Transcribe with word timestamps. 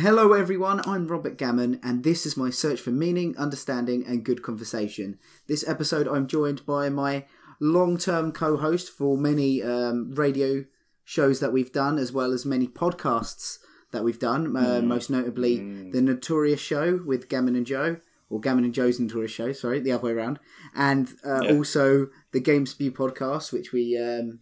Hello, 0.00 0.32
everyone. 0.32 0.80
I'm 0.86 1.08
Robert 1.08 1.36
Gammon, 1.36 1.80
and 1.82 2.04
this 2.04 2.24
is 2.24 2.36
my 2.36 2.50
search 2.50 2.80
for 2.80 2.92
meaning, 2.92 3.36
understanding, 3.36 4.04
and 4.06 4.24
good 4.24 4.44
conversation. 4.44 5.18
This 5.48 5.66
episode, 5.68 6.06
I'm 6.06 6.28
joined 6.28 6.64
by 6.64 6.88
my 6.88 7.24
long 7.58 7.98
term 7.98 8.30
co 8.30 8.56
host 8.58 8.90
for 8.92 9.16
many 9.18 9.60
um, 9.60 10.12
radio 10.14 10.64
shows 11.04 11.40
that 11.40 11.52
we've 11.52 11.72
done, 11.72 11.98
as 11.98 12.12
well 12.12 12.32
as 12.32 12.46
many 12.46 12.68
podcasts 12.68 13.58
that 13.90 14.04
we've 14.04 14.20
done, 14.20 14.56
uh, 14.56 14.80
most 14.82 15.10
notably 15.10 15.56
The 15.90 16.00
Notorious 16.00 16.60
Show 16.60 17.00
with 17.04 17.28
Gammon 17.28 17.56
and 17.56 17.66
Joe, 17.66 17.96
or 18.30 18.38
Gammon 18.38 18.62
and 18.64 18.74
Joe's 18.74 19.00
Notorious 19.00 19.32
Show, 19.32 19.50
sorry, 19.50 19.80
the 19.80 19.90
other 19.90 20.04
way 20.04 20.12
around, 20.12 20.38
and 20.76 21.08
uh, 21.26 21.42
Yeah. 21.42 21.54
also 21.54 22.06
the 22.30 22.40
Game 22.40 22.66
Spew 22.66 22.92
podcast, 22.92 23.52
which 23.52 23.72
we. 23.72 23.98
Um, 23.98 24.38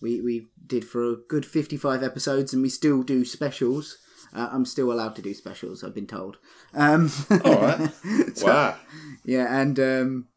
we, 0.00 0.20
we 0.20 0.48
did 0.66 0.84
for 0.84 1.04
a 1.12 1.16
good 1.28 1.46
55 1.46 2.02
episodes 2.02 2.52
and 2.52 2.60
we 2.60 2.68
still 2.68 3.04
do 3.04 3.24
specials 3.24 3.98
uh, 4.34 4.48
i'm 4.52 4.64
still 4.64 4.92
allowed 4.92 5.14
to 5.16 5.22
do 5.22 5.34
specials 5.34 5.82
i've 5.84 5.94
been 5.94 6.06
told 6.06 6.36
um, 6.74 7.10
All 7.44 7.60
right. 7.62 7.90
wow. 8.42 8.76
yeah 9.24 9.60
and 9.60 9.78
um, 9.78 10.28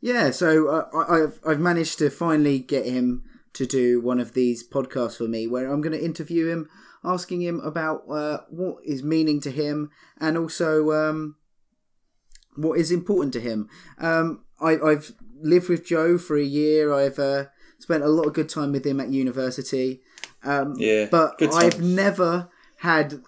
yeah 0.00 0.30
so 0.30 0.68
uh, 0.68 0.86
I, 0.94 1.22
I've, 1.22 1.40
I've 1.46 1.60
managed 1.60 1.98
to 1.98 2.10
finally 2.10 2.58
get 2.58 2.86
him 2.86 3.22
to 3.54 3.66
do 3.66 4.00
one 4.00 4.20
of 4.20 4.34
these 4.34 4.66
podcasts 4.66 5.16
for 5.18 5.28
me 5.28 5.46
where 5.46 5.70
i'm 5.72 5.80
going 5.80 5.92
to 5.98 6.04
interview 6.04 6.46
him 6.48 6.68
asking 7.04 7.40
him 7.42 7.60
about 7.60 8.02
uh, 8.10 8.38
what 8.50 8.76
is 8.84 9.02
meaning 9.02 9.40
to 9.40 9.50
him 9.50 9.90
and 10.20 10.36
also 10.36 10.92
um, 10.92 11.36
what 12.56 12.78
is 12.78 12.90
important 12.90 13.32
to 13.32 13.40
him 13.40 13.68
um, 13.98 14.44
I, 14.60 14.76
i've 14.78 15.12
lived 15.40 15.68
with 15.68 15.86
joe 15.86 16.18
for 16.18 16.36
a 16.36 16.44
year 16.44 16.92
i've 16.92 17.18
uh, 17.18 17.46
spent 17.78 18.02
a 18.04 18.08
lot 18.08 18.26
of 18.26 18.34
good 18.34 18.48
time 18.50 18.72
with 18.72 18.84
him 18.86 19.00
at 19.00 19.08
university 19.10 20.02
um, 20.42 20.74
Yeah. 20.78 21.06
but 21.10 21.34
I've 21.54 21.80
never 21.82 22.48
had. 22.80 23.20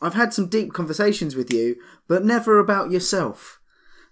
I've 0.00 0.14
had 0.14 0.32
some 0.32 0.48
deep 0.48 0.72
conversations 0.72 1.36
with 1.36 1.52
you, 1.52 1.76
but 2.08 2.24
never 2.24 2.58
about 2.58 2.90
yourself. 2.90 3.60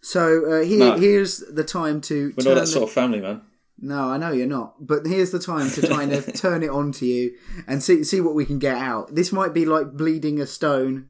So 0.01 0.45
uh, 0.61 0.65
here, 0.65 0.79
No. 0.79 0.97
here's 0.97 1.39
the 1.39 1.65
time 1.65 2.01
to. 2.03 2.33
We're 2.37 2.45
turn 2.45 2.55
not 2.55 2.55
that 2.55 2.61
the- 2.61 2.67
sort 2.67 2.85
of 2.89 2.93
family, 2.93 3.21
man. 3.21 3.43
No, 3.83 4.11
I 4.11 4.19
know 4.19 4.31
you're 4.31 4.47
not, 4.47 4.87
but 4.87 5.07
here's 5.07 5.31
the 5.31 5.39
time 5.39 5.71
to 5.71 5.87
kind 5.89 6.13
of 6.13 6.31
turn 6.35 6.63
it 6.63 6.69
on 6.69 6.93
to 6.93 7.07
you 7.07 7.33
and 7.67 7.83
see 7.83 8.05
see 8.05 8.21
what 8.21 8.35
we 8.35 8.45
can 8.45 8.59
get 8.59 8.77
out. 8.77 9.15
This 9.15 9.33
might 9.33 9.55
be 9.55 9.65
like 9.65 9.93
bleeding 9.93 10.39
a 10.39 10.47
stone, 10.47 11.09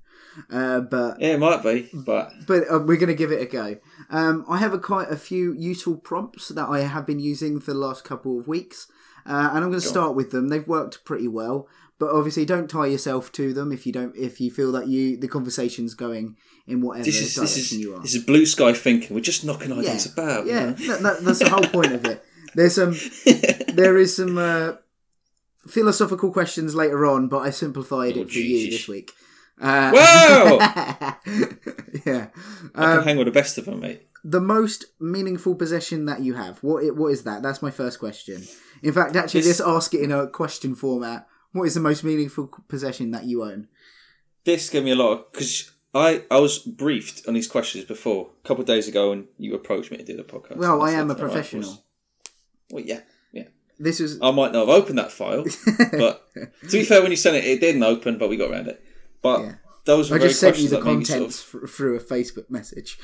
uh, 0.53 0.79
but 0.81 1.21
Yeah, 1.21 1.31
it 1.35 1.41
might 1.41 1.65
be, 1.65 1.91
but 1.93 2.31
but 2.47 2.63
uh, 2.73 2.79
we're 2.79 2.97
going 2.97 3.09
to 3.09 3.15
give 3.15 3.33
it 3.33 3.43
a 3.43 3.47
go. 3.47 3.77
Um, 4.09 4.45
I 4.49 4.59
have 4.59 4.73
a, 4.73 4.79
quite 4.79 5.11
a 5.11 5.17
few 5.17 5.53
useful 5.53 5.97
prompts 5.97 6.47
that 6.51 6.69
I 6.69 6.81
have 6.83 7.07
been 7.07 7.19
using 7.19 7.59
for 7.61 7.73
the 7.73 7.79
last 7.81 8.05
couple 8.05 8.39
of 8.39 8.47
weeks, 8.47 8.87
uh, 9.27 9.49
and 9.53 9.59
I'm 9.65 9.71
going 9.71 9.81
to 9.81 9.81
start 9.81 10.15
with 10.15 10.31
them. 10.31 10.47
They've 10.49 10.67
worked 10.69 11.05
pretty 11.05 11.27
well, 11.27 11.67
but 12.01 12.11
obviously 12.11 12.45
don't 12.45 12.69
tie 12.69 12.87
yourself 12.87 13.31
to 13.33 13.53
them 13.53 13.71
if 13.71 13.87
you 13.87 13.93
don't 13.93 14.17
if 14.17 14.41
you 14.41 14.51
feel 14.51 14.73
that 14.73 14.89
you 14.89 15.17
the 15.17 15.29
conversation's 15.29 15.95
going 15.95 16.37
in 16.67 16.81
whatever 16.81 17.05
this 17.05 17.21
is 17.21 17.35
direction 17.35 17.61
this 17.63 17.73
is 17.73 17.79
you 17.79 17.95
are. 17.95 18.01
this 18.03 18.15
is 18.17 18.25
blue 18.25 18.45
sky 18.47 18.73
thinking. 18.73 19.15
We're 19.15 19.21
just 19.21 19.45
knocking 19.45 19.73
ideas 19.73 20.07
about. 20.13 20.47
you 20.47 20.53
yeah, 20.53 20.65
know? 20.67 20.73
that, 20.73 21.01
that, 21.03 21.25
that's 21.25 21.39
the 21.39 21.51
whole 21.51 21.69
point 21.79 21.93
of 21.93 22.05
it. 22.07 22.25
There's 22.57 22.75
some 22.75 22.95
there 23.75 23.97
is 23.97 24.17
some 24.17 24.37
uh, 24.39 24.73
philosophical 25.69 26.33
questions 26.33 26.75
later 26.75 27.07
on, 27.07 27.29
but 27.29 27.39
I 27.39 27.51
simplified 27.51 28.17
Oh, 28.17 28.23
it 28.23 28.31
for 28.31 28.39
you 28.39 28.71
this 28.71 28.89
week. 28.89 29.13
Uh, 29.61 29.91
Whoa! 29.95 30.59
yeah. 32.07 32.29
I 32.75 32.93
Um, 32.93 32.99
can 32.99 33.03
hang 33.05 33.17
with 33.19 33.27
the 33.27 33.33
best 33.33 33.59
of 33.59 33.67
them, 33.67 33.81
mate. 33.81 34.03
the 34.25 34.41
most 34.41 34.87
meaningful 34.99 35.55
possession 35.55 36.07
that 36.07 36.21
you 36.23 36.35
have. 36.35 36.59
What 36.63 36.97
what 36.97 37.09
is 37.13 37.25
that? 37.25 37.43
That's 37.43 37.63
my 37.63 37.71
first 37.71 37.99
question. 37.99 38.43
In 38.83 38.93
fact, 38.93 39.15
actually, 39.17 39.43
This- 39.43 39.61
let's 39.61 39.69
ask 39.77 39.95
it 39.95 40.01
in 40.03 40.13
a 40.13 40.27
question 40.29 40.75
format. 40.75 41.27
What 41.53 41.65
is 41.65 41.75
the 41.75 41.81
most 41.81 42.05
meaningful 42.05 42.49
possession 42.69 43.11
that 43.11 43.25
you 43.25 43.43
own? 43.45 43.69
This 44.45 44.71
gave 44.71 44.85
me 44.85 44.93
a 44.93 44.97
lot 44.97 45.33
because 45.33 45.71
I 45.95 46.25
I 46.31 46.39
was 46.39 46.59
briefed 46.59 47.27
on 47.27 47.35
these 47.35 47.49
questions 47.49 47.85
before 47.85 48.31
a 48.45 48.47
couple 48.49 48.63
of 48.63 48.67
days 48.69 48.89
ago, 48.89 49.13
and 49.13 49.27
you 49.39 49.55
approached 49.55 49.91
me 49.91 49.97
to 49.99 50.05
do 50.05 50.17
the 50.17 50.23
podcast. 50.23 50.57
Well, 50.57 50.83
I 50.83 50.93
am 50.93 51.11
a 51.11 51.15
professional. 51.15 51.69
boss." 51.69 51.83
Well, 52.71 52.85
yeah, 52.85 53.01
yeah. 53.33 53.49
This 53.79 54.01
is 54.01 54.19
I 54.23 54.31
might 54.31 54.53
not 54.53 54.69
have 54.69 54.77
opened 54.77 54.99
that 54.99 55.11
file, 55.13 55.45
but 55.93 56.27
to 56.35 56.71
be 56.71 56.85
fair, 56.85 57.03
when 57.03 57.11
you 57.11 57.17
sent 57.17 57.37
it, 57.37 57.45
it 57.45 57.61
didn't 57.61 57.83
open, 57.83 58.17
but 58.19 58.29
we 58.29 58.37
got 58.37 58.51
around 58.51 58.69
it. 58.69 58.83
But 59.23 59.41
Yeah. 59.43 59.55
those 59.85 60.11
were 60.11 60.17
I 60.17 60.19
very 60.21 60.31
just 60.31 60.41
sent 60.41 60.57
you 60.59 60.69
questions 60.69 60.71
the 60.71 60.77
that 60.79 60.85
made 60.97 61.07
sort 61.07 61.19
contents 61.19 61.55
of, 61.55 61.71
through 61.71 61.97
a 61.97 62.01
Facebook 62.01 62.49
message. 62.49 62.99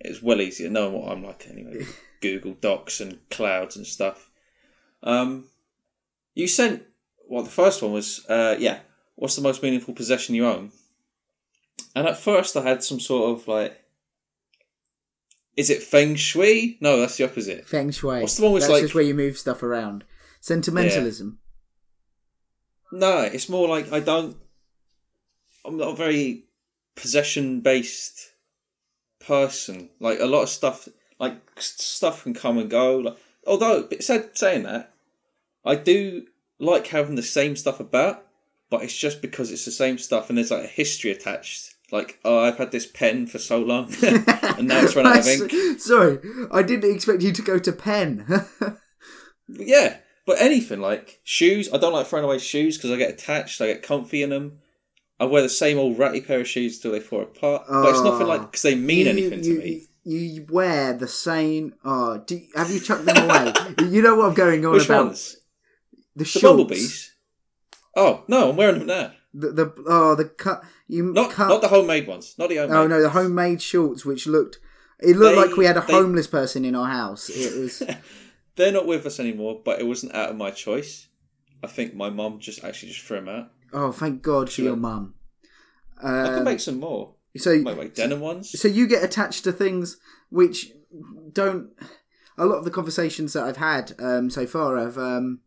it's 0.00 0.22
well 0.22 0.40
easier 0.40 0.70
knowing 0.70 0.94
what 0.94 1.12
I'm 1.12 1.22
like 1.22 1.46
anyway. 1.50 1.84
Google 2.22 2.54
Docs 2.54 3.00
and 3.00 3.18
clouds 3.30 3.76
and 3.76 3.86
stuff. 3.86 4.30
Um, 5.02 5.48
you 6.34 6.48
sent 6.48 6.84
well. 7.28 7.42
The 7.42 7.50
first 7.50 7.82
one 7.82 7.92
was 7.92 8.24
uh, 8.28 8.56
yeah. 8.58 8.80
What's 9.16 9.36
the 9.36 9.42
most 9.42 9.62
meaningful 9.62 9.94
possession 9.94 10.34
you 10.34 10.46
own? 10.46 10.72
And 11.94 12.08
at 12.08 12.18
first, 12.18 12.56
I 12.56 12.62
had 12.62 12.82
some 12.82 12.98
sort 12.98 13.38
of 13.38 13.46
like, 13.46 13.80
is 15.56 15.70
it 15.70 15.82
feng 15.82 16.16
shui? 16.16 16.78
No, 16.80 16.98
that's 16.98 17.16
the 17.16 17.24
opposite. 17.24 17.66
Feng 17.68 17.90
Shui. 17.92 18.20
What's 18.20 18.36
the 18.36 18.44
one 18.44 18.52
with, 18.52 18.62
That's 18.62 18.72
like- 18.72 18.82
just 18.82 18.94
where 18.94 19.04
you 19.04 19.14
move 19.14 19.38
stuff 19.38 19.62
around. 19.62 20.04
Sentimentalism. 20.40 21.38
No, 22.92 23.20
it's 23.20 23.48
more 23.48 23.68
like 23.68 23.90
I 23.92 24.00
don't. 24.00 24.36
I'm 25.64 25.78
not 25.78 25.92
a 25.92 25.96
very 25.96 26.44
possession 26.96 27.60
based 27.60 28.32
person. 29.20 29.88
Like 30.00 30.20
a 30.20 30.26
lot 30.26 30.42
of 30.42 30.48
stuff, 30.48 30.88
like 31.18 31.36
stuff 31.58 32.24
can 32.24 32.34
come 32.34 32.58
and 32.58 32.68
go. 32.70 32.98
Like, 32.98 33.16
although 33.46 33.88
said 34.00 34.36
saying 34.36 34.64
that, 34.64 34.92
I 35.64 35.76
do 35.76 36.26
like 36.58 36.86
having 36.88 37.14
the 37.16 37.22
same 37.22 37.56
stuff 37.56 37.80
about, 37.80 38.26
but 38.70 38.82
it's 38.82 38.96
just 38.96 39.20
because 39.22 39.50
it's 39.50 39.64
the 39.64 39.70
same 39.70 39.98
stuff 39.98 40.28
and 40.28 40.38
there's 40.38 40.50
like 40.50 40.64
a 40.64 40.68
history 40.68 41.10
attached. 41.10 41.74
Like, 41.92 42.18
oh, 42.24 42.38
I've 42.40 42.56
had 42.56 42.72
this 42.72 42.86
pen 42.86 43.26
for 43.26 43.38
so 43.38 43.58
long, 43.60 43.92
and 44.02 44.66
now 44.66 44.80
it's 44.80 44.96
run 44.96 45.06
out 45.06 45.18
of 45.18 45.26
ink. 45.52 45.78
Sorry, 45.80 46.18
I 46.50 46.62
didn't 46.62 46.92
expect 46.94 47.22
you 47.22 47.30
to 47.32 47.42
go 47.42 47.58
to 47.58 47.72
pen. 47.72 48.26
Yeah, 49.46 49.98
but 50.26 50.40
anything 50.40 50.80
like 50.80 51.20
shoes, 51.22 51.68
I 51.72 51.76
don't 51.76 51.92
like 51.92 52.06
throwing 52.06 52.24
away 52.24 52.38
shoes 52.38 52.76
because 52.78 52.90
I 52.90 52.96
get 52.96 53.10
attached. 53.10 53.60
I 53.60 53.66
get 53.66 53.82
comfy 53.82 54.22
in 54.22 54.30
them. 54.30 54.60
I 55.20 55.26
wear 55.26 55.42
the 55.42 55.48
same 55.50 55.78
old 55.78 55.98
ratty 55.98 56.20
pair 56.22 56.40
of 56.40 56.48
shoes 56.48 56.80
till 56.80 56.92
they 56.92 57.00
fall 57.00 57.22
apart. 57.22 57.64
but 57.68 57.90
it's 57.90 58.00
nothing 58.02 58.26
like 58.26 58.40
ah, 58.40 58.44
because 58.46 58.62
they 58.62 58.74
mean 58.74 59.04
You- 59.06 59.12
anything 59.12 59.44
you, 59.44 59.54
to 59.58 59.64
me. 59.64 59.82
You 60.06 60.46
wear 60.50 60.92
the 60.94 61.08
same. 61.08 61.74
Oh, 61.84 62.18
do 62.26 62.36
you- 62.36 62.48
have 62.56 62.70
you 62.70 62.80
chucked 62.80 63.04
them 63.04 63.18
away? 63.28 63.52
you 63.90 64.02
know 64.02 64.16
what 64.16 64.28
I'm 64.28 64.34
going 64.34 64.64
on 64.66 64.72
Which 64.72 64.86
about? 64.86 65.06
ones? 65.06 65.36
The 66.16 66.24
The 66.24 66.24
shorts. 66.24 66.42
bumblebees. 66.44 67.14
Oh 67.96 68.24
no, 68.28 68.50
I'm 68.50 68.56
wearing 68.56 68.78
them 68.78 68.86
now. 68.88 69.12
The, 69.32 69.50
the 69.50 69.74
oh 69.88 70.14
the 70.14 70.26
cut 70.26 70.62
you 70.86 71.12
Not 71.12 71.30
cut. 71.30 71.48
not 71.48 71.60
the 71.60 71.68
homemade 71.68 72.06
ones. 72.06 72.34
Not 72.38 72.48
the 72.50 72.56
homemade. 72.56 72.76
oh 72.78 72.86
no, 72.86 73.02
the 73.02 73.10
homemade 73.10 73.60
shorts, 73.62 74.04
which 74.04 74.26
looked. 74.26 74.58
It 75.00 75.16
looked 75.16 75.36
They- 75.36 75.42
like 75.48 75.56
we 75.56 75.64
had 75.66 75.76
a 75.76 75.80
they- 75.80 75.92
homeless 75.92 76.26
person 76.28 76.64
in 76.64 76.74
our 76.74 76.88
house. 76.88 77.28
It 77.30 77.58
was. 77.60 77.82
They're 78.56 78.72
not 78.72 78.86
with 78.86 79.04
us 79.06 79.18
anymore, 79.18 79.60
but 79.64 79.80
it 79.80 79.86
wasn't 79.86 80.14
out 80.14 80.30
of 80.30 80.36
my 80.36 80.50
choice. 80.52 81.08
I 81.62 81.66
think 81.66 81.94
my 81.94 82.10
mum 82.10 82.38
just 82.38 82.62
actually 82.62 82.90
just 82.92 83.04
threw 83.04 83.16
them 83.16 83.28
out. 83.28 83.50
Oh, 83.72 83.90
thank 83.90 84.22
God 84.22 84.48
for 84.50 84.60
your 84.62 84.76
mum. 84.76 85.14
I 85.98 86.02
can 86.26 86.34
Um, 86.38 86.44
make 86.44 86.60
some 86.60 86.78
more. 86.78 87.14
so 87.36 87.58
make 87.58 87.94
denim 87.96 88.20
ones. 88.20 88.50
so 88.60 88.68
you 88.68 88.86
get 88.86 89.02
attached 89.02 89.42
to 89.44 89.52
things 89.52 89.96
which 90.30 90.70
don't 91.32 91.70
a 92.38 92.46
lot 92.46 92.58
of 92.58 92.64
the 92.64 92.70
conversations 92.70 93.32
that 93.32 93.42
i've 93.44 93.56
had 93.56 93.92
um, 93.98 94.30
so 94.30 94.46
far 94.46 94.76
have 94.76 94.96
um, 94.98 95.40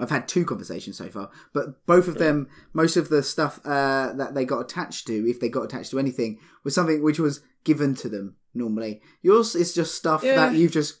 i've 0.00 0.10
had 0.10 0.26
two 0.26 0.44
conversations 0.44 0.96
so 0.96 1.08
far 1.08 1.30
but 1.52 1.84
both 1.86 2.08
of 2.08 2.16
them 2.18 2.48
most 2.72 2.96
of 2.96 3.08
the 3.08 3.22
stuff 3.22 3.60
uh, 3.64 4.12
that 4.14 4.34
they 4.34 4.44
got 4.44 4.60
attached 4.60 5.06
to 5.06 5.28
if 5.28 5.38
they 5.40 5.48
got 5.48 5.62
attached 5.62 5.90
to 5.90 5.98
anything 5.98 6.38
was 6.64 6.74
something 6.74 7.02
which 7.02 7.18
was 7.18 7.40
given 7.64 7.94
to 7.94 8.08
them 8.08 8.36
normally 8.54 9.00
yours 9.22 9.54
is 9.54 9.72
just 9.74 9.94
stuff 9.94 10.22
Yeah. 10.24 10.36
that 10.36 10.54
you've 10.54 10.72
just 10.72 11.00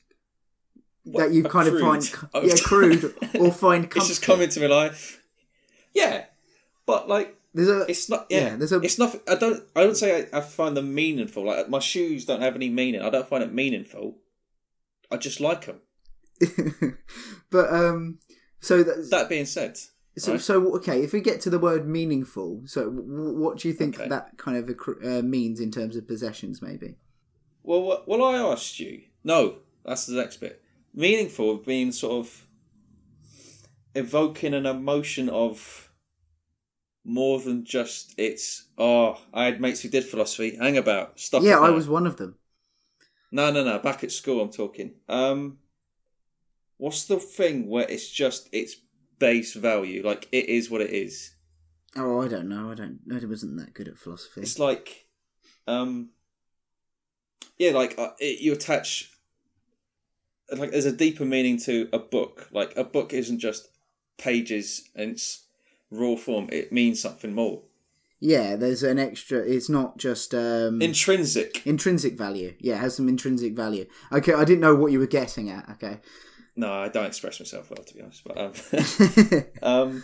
that 1.06 1.32
you 1.32 1.42
kind 1.44 1.66
of 1.68 1.80
find 1.80 2.02
Oh. 2.34 2.42
yeah 2.42 2.54
crude 2.62 3.14
or 3.38 3.50
find 3.66 3.84
It's 3.86 4.06
just 4.08 4.22
comfort. 4.22 4.26
come 4.26 4.42
into 4.42 4.60
my 4.60 4.66
life. 4.66 5.22
Yeah, 5.94 6.26
but 6.86 7.08
like 7.08 7.36
there's 7.54 7.68
a 7.68 7.80
It's 7.90 8.08
not. 8.08 8.26
Yeah, 8.30 8.40
Yeah, 8.50 8.56
there's 8.56 8.70
a- 8.72 8.80
It's 8.80 8.98
not. 8.98 9.16
I 9.26 9.34
don't. 9.34 9.60
I 9.74 9.80
don't 9.82 9.96
say 9.96 10.28
I, 10.32 10.38
I 10.38 10.40
find 10.40 10.76
them 10.76 10.94
meaningful. 10.94 11.44
Like 11.46 11.68
my 11.68 11.80
shoes 11.80 12.26
don't 12.26 12.42
have 12.42 12.54
any 12.54 12.68
meaning. 12.68 13.02
I 13.02 13.10
don't 13.10 13.26
find 13.28 13.42
it 13.42 13.52
meaningful. 13.52 14.18
I 15.10 15.16
just 15.16 15.40
like 15.40 15.66
them. 15.66 15.80
but 17.50 17.72
um 17.72 18.18
so 18.60 18.82
that, 18.82 19.08
That 19.10 19.28
being 19.28 19.46
said, 19.46 19.78
So, 20.16 20.32
right? 20.32 20.40
so 20.40 20.76
okay, 20.76 21.02
if 21.02 21.12
we 21.12 21.20
get 21.20 21.40
to 21.42 21.50
the 21.50 21.58
word 21.58 21.88
meaningful, 21.88 22.62
so 22.66 22.84
w- 22.90 23.38
what 23.38 23.58
do 23.58 23.68
you 23.68 23.74
think 23.74 23.98
Okay. 23.98 24.08
that 24.08 24.36
kind 24.36 24.56
of 24.56 24.66
accru- 24.66 25.04
uh, 25.18 25.22
means 25.22 25.60
in 25.60 25.70
terms 25.70 25.96
of 25.96 26.06
possessions? 26.06 26.60
Maybe. 26.62 26.96
well, 27.62 27.82
what- 27.82 28.06
well, 28.08 28.22
I 28.22 28.36
asked 28.38 28.80
you. 28.80 29.02
No, 29.24 29.56
that's 29.84 30.06
the 30.06 30.14
next 30.14 30.38
bit. 30.38 30.62
Meaningful 30.94 31.58
being 31.58 31.92
sort 31.92 32.12
of 32.26 32.46
evoking 33.94 34.54
an 34.54 34.66
emotion 34.66 35.28
of 35.28 35.90
more 37.04 37.40
than 37.40 37.64
just 37.64 38.14
it's. 38.18 38.68
Oh, 38.78 39.18
I 39.32 39.44
had 39.46 39.60
mates 39.60 39.80
who 39.80 39.88
did 39.88 40.04
philosophy. 40.04 40.56
Hang 40.56 40.76
about. 40.76 41.18
Stop. 41.18 41.42
yeah, 41.42 41.58
I 41.58 41.70
was 41.70 41.88
one 41.88 42.06
of 42.06 42.16
them. 42.16 42.36
No, 43.32 43.50
no, 43.50 43.62
no. 43.64 43.78
Back 43.78 44.02
at 44.04 44.10
school, 44.12 44.40
I'm 44.40 44.50
talking. 44.50 44.92
Um, 45.08 45.58
what's 46.80 47.04
the 47.04 47.18
thing 47.18 47.68
where 47.68 47.88
it's 47.88 48.08
just 48.10 48.48
its 48.52 48.74
base 49.18 49.54
value? 49.54 50.02
Like 50.04 50.26
it 50.32 50.46
is 50.46 50.70
what 50.70 50.80
it 50.80 50.90
is. 50.90 51.34
Oh, 51.96 52.20
I 52.22 52.28
don't 52.28 52.48
know. 52.48 52.70
I 52.70 52.74
don't. 52.74 53.00
I 53.12 53.24
wasn't 53.26 53.58
that 53.58 53.74
good 53.74 53.88
at 53.88 53.98
philosophy. 53.98 54.40
It's 54.40 54.58
like, 54.58 55.06
um, 55.66 56.10
yeah, 57.58 57.72
like 57.72 57.98
uh, 57.98 58.10
it, 58.18 58.40
you 58.40 58.52
attach 58.52 59.10
like 60.56 60.70
there's 60.70 60.86
a 60.86 60.92
deeper 60.92 61.24
meaning 61.24 61.58
to 61.58 61.88
a 61.92 61.98
book. 61.98 62.48
Like 62.50 62.76
a 62.76 62.84
book 62.84 63.12
isn't 63.12 63.38
just 63.38 63.68
pages 64.18 64.88
and 64.94 65.12
its 65.12 65.44
raw 65.90 66.16
form; 66.16 66.48
it 66.50 66.72
means 66.72 67.00
something 67.00 67.34
more. 67.34 67.62
Yeah, 68.20 68.54
there's 68.56 68.82
an 68.82 68.98
extra. 68.98 69.40
It's 69.40 69.68
not 69.68 69.98
just 69.98 70.34
um, 70.34 70.80
Intrinsic. 70.80 71.66
intrinsic 71.66 72.16
value. 72.16 72.54
Yeah, 72.60 72.74
it 72.74 72.80
has 72.80 72.96
some 72.96 73.08
intrinsic 73.08 73.54
value. 73.56 73.86
Okay, 74.12 74.34
I 74.34 74.44
didn't 74.44 74.60
know 74.60 74.76
what 74.76 74.92
you 74.92 74.98
were 74.98 75.06
getting 75.06 75.50
at. 75.50 75.68
Okay. 75.70 76.00
No, 76.56 76.72
I 76.72 76.88
don't 76.88 77.06
express 77.06 77.40
myself 77.40 77.70
well, 77.70 77.82
to 77.84 77.94
be 77.94 78.02
honest. 78.02 78.22
But 78.24 78.38
um, 78.38 78.52
um 79.62 80.02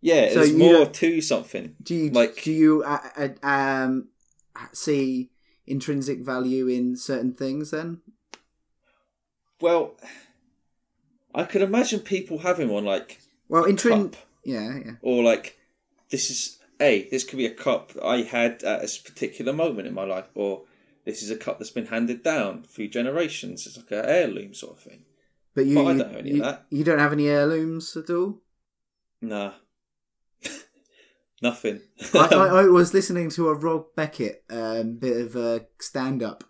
yeah, 0.00 0.28
So 0.30 0.34
there's 0.36 0.52
more 0.54 0.86
to 0.86 1.20
something. 1.20 1.76
do 1.82 1.94
you 1.94 2.10
Like- 2.10 2.42
do 2.42 2.52
you 2.52 2.82
uh, 2.82 2.98
uh, 3.16 3.28
um 3.46 4.08
see 4.72 5.30
intrinsic 5.66 6.20
value 6.20 6.66
in 6.68 6.96
certain 6.96 7.32
things? 7.34 7.70
Then 7.70 8.00
Well, 9.60 9.96
I 11.34 11.44
could 11.44 11.62
imagine 11.62 12.00
people 12.00 12.38
having 12.38 12.68
one 12.68 12.84
like 12.84 13.20
well, 13.48 13.64
intrin. 13.64 14.12
cup, 14.12 14.16
Yeah, 14.44 14.78
yeah. 14.84 14.92
or 15.02 15.22
like 15.22 15.58
this 16.10 16.30
is 16.30 16.58
a 16.80 17.08
this 17.10 17.24
could 17.24 17.36
be 17.36 17.46
a 17.46 17.54
cup 17.54 17.92
that 17.92 18.04
I 18.04 18.22
had 18.22 18.62
at 18.64 18.82
a 18.82 19.02
particular 19.04 19.52
moment 19.52 19.86
in 19.86 19.94
my 19.94 20.04
life, 20.04 20.26
or 20.34 20.62
this 21.04 21.22
is 21.22 21.30
a 21.30 21.36
cup 21.36 21.58
that's 21.58 21.70
been 21.70 21.86
handed 21.86 22.22
down 22.22 22.62
through 22.64 22.88
generations. 22.88 23.66
It's 23.66 23.76
like 23.76 23.90
an 23.92 24.04
heirloom 24.08 24.54
sort 24.54 24.76
of 24.78 24.82
thing. 24.82 25.02
But 25.54 25.66
you, 25.66 25.74
But 25.76 25.86
I 25.86 25.92
you- 25.92 25.98
don't 25.98 26.12
know 26.12 26.18
any 26.18 26.30
of 26.32 26.38
that. 26.44 26.66
you 26.70 26.84
don't 26.84 26.98
have 26.98 27.12
any 27.12 27.28
heirlooms 27.28 27.96
at 27.96 28.08
all. 28.10 28.40
Nah, 29.22 29.52
nothing. 31.42 31.80
I, 32.14 32.18
I, 32.32 32.46
I 32.62 32.64
was 32.64 32.94
listening 32.94 33.30
to 33.30 33.48
a 33.48 33.54
Rob 33.54 33.86
Beckett 33.96 34.44
um, 34.50 34.96
bit 34.96 35.16
of 35.20 35.36
a 35.36 35.66
stand 35.80 36.22
up, 36.22 36.44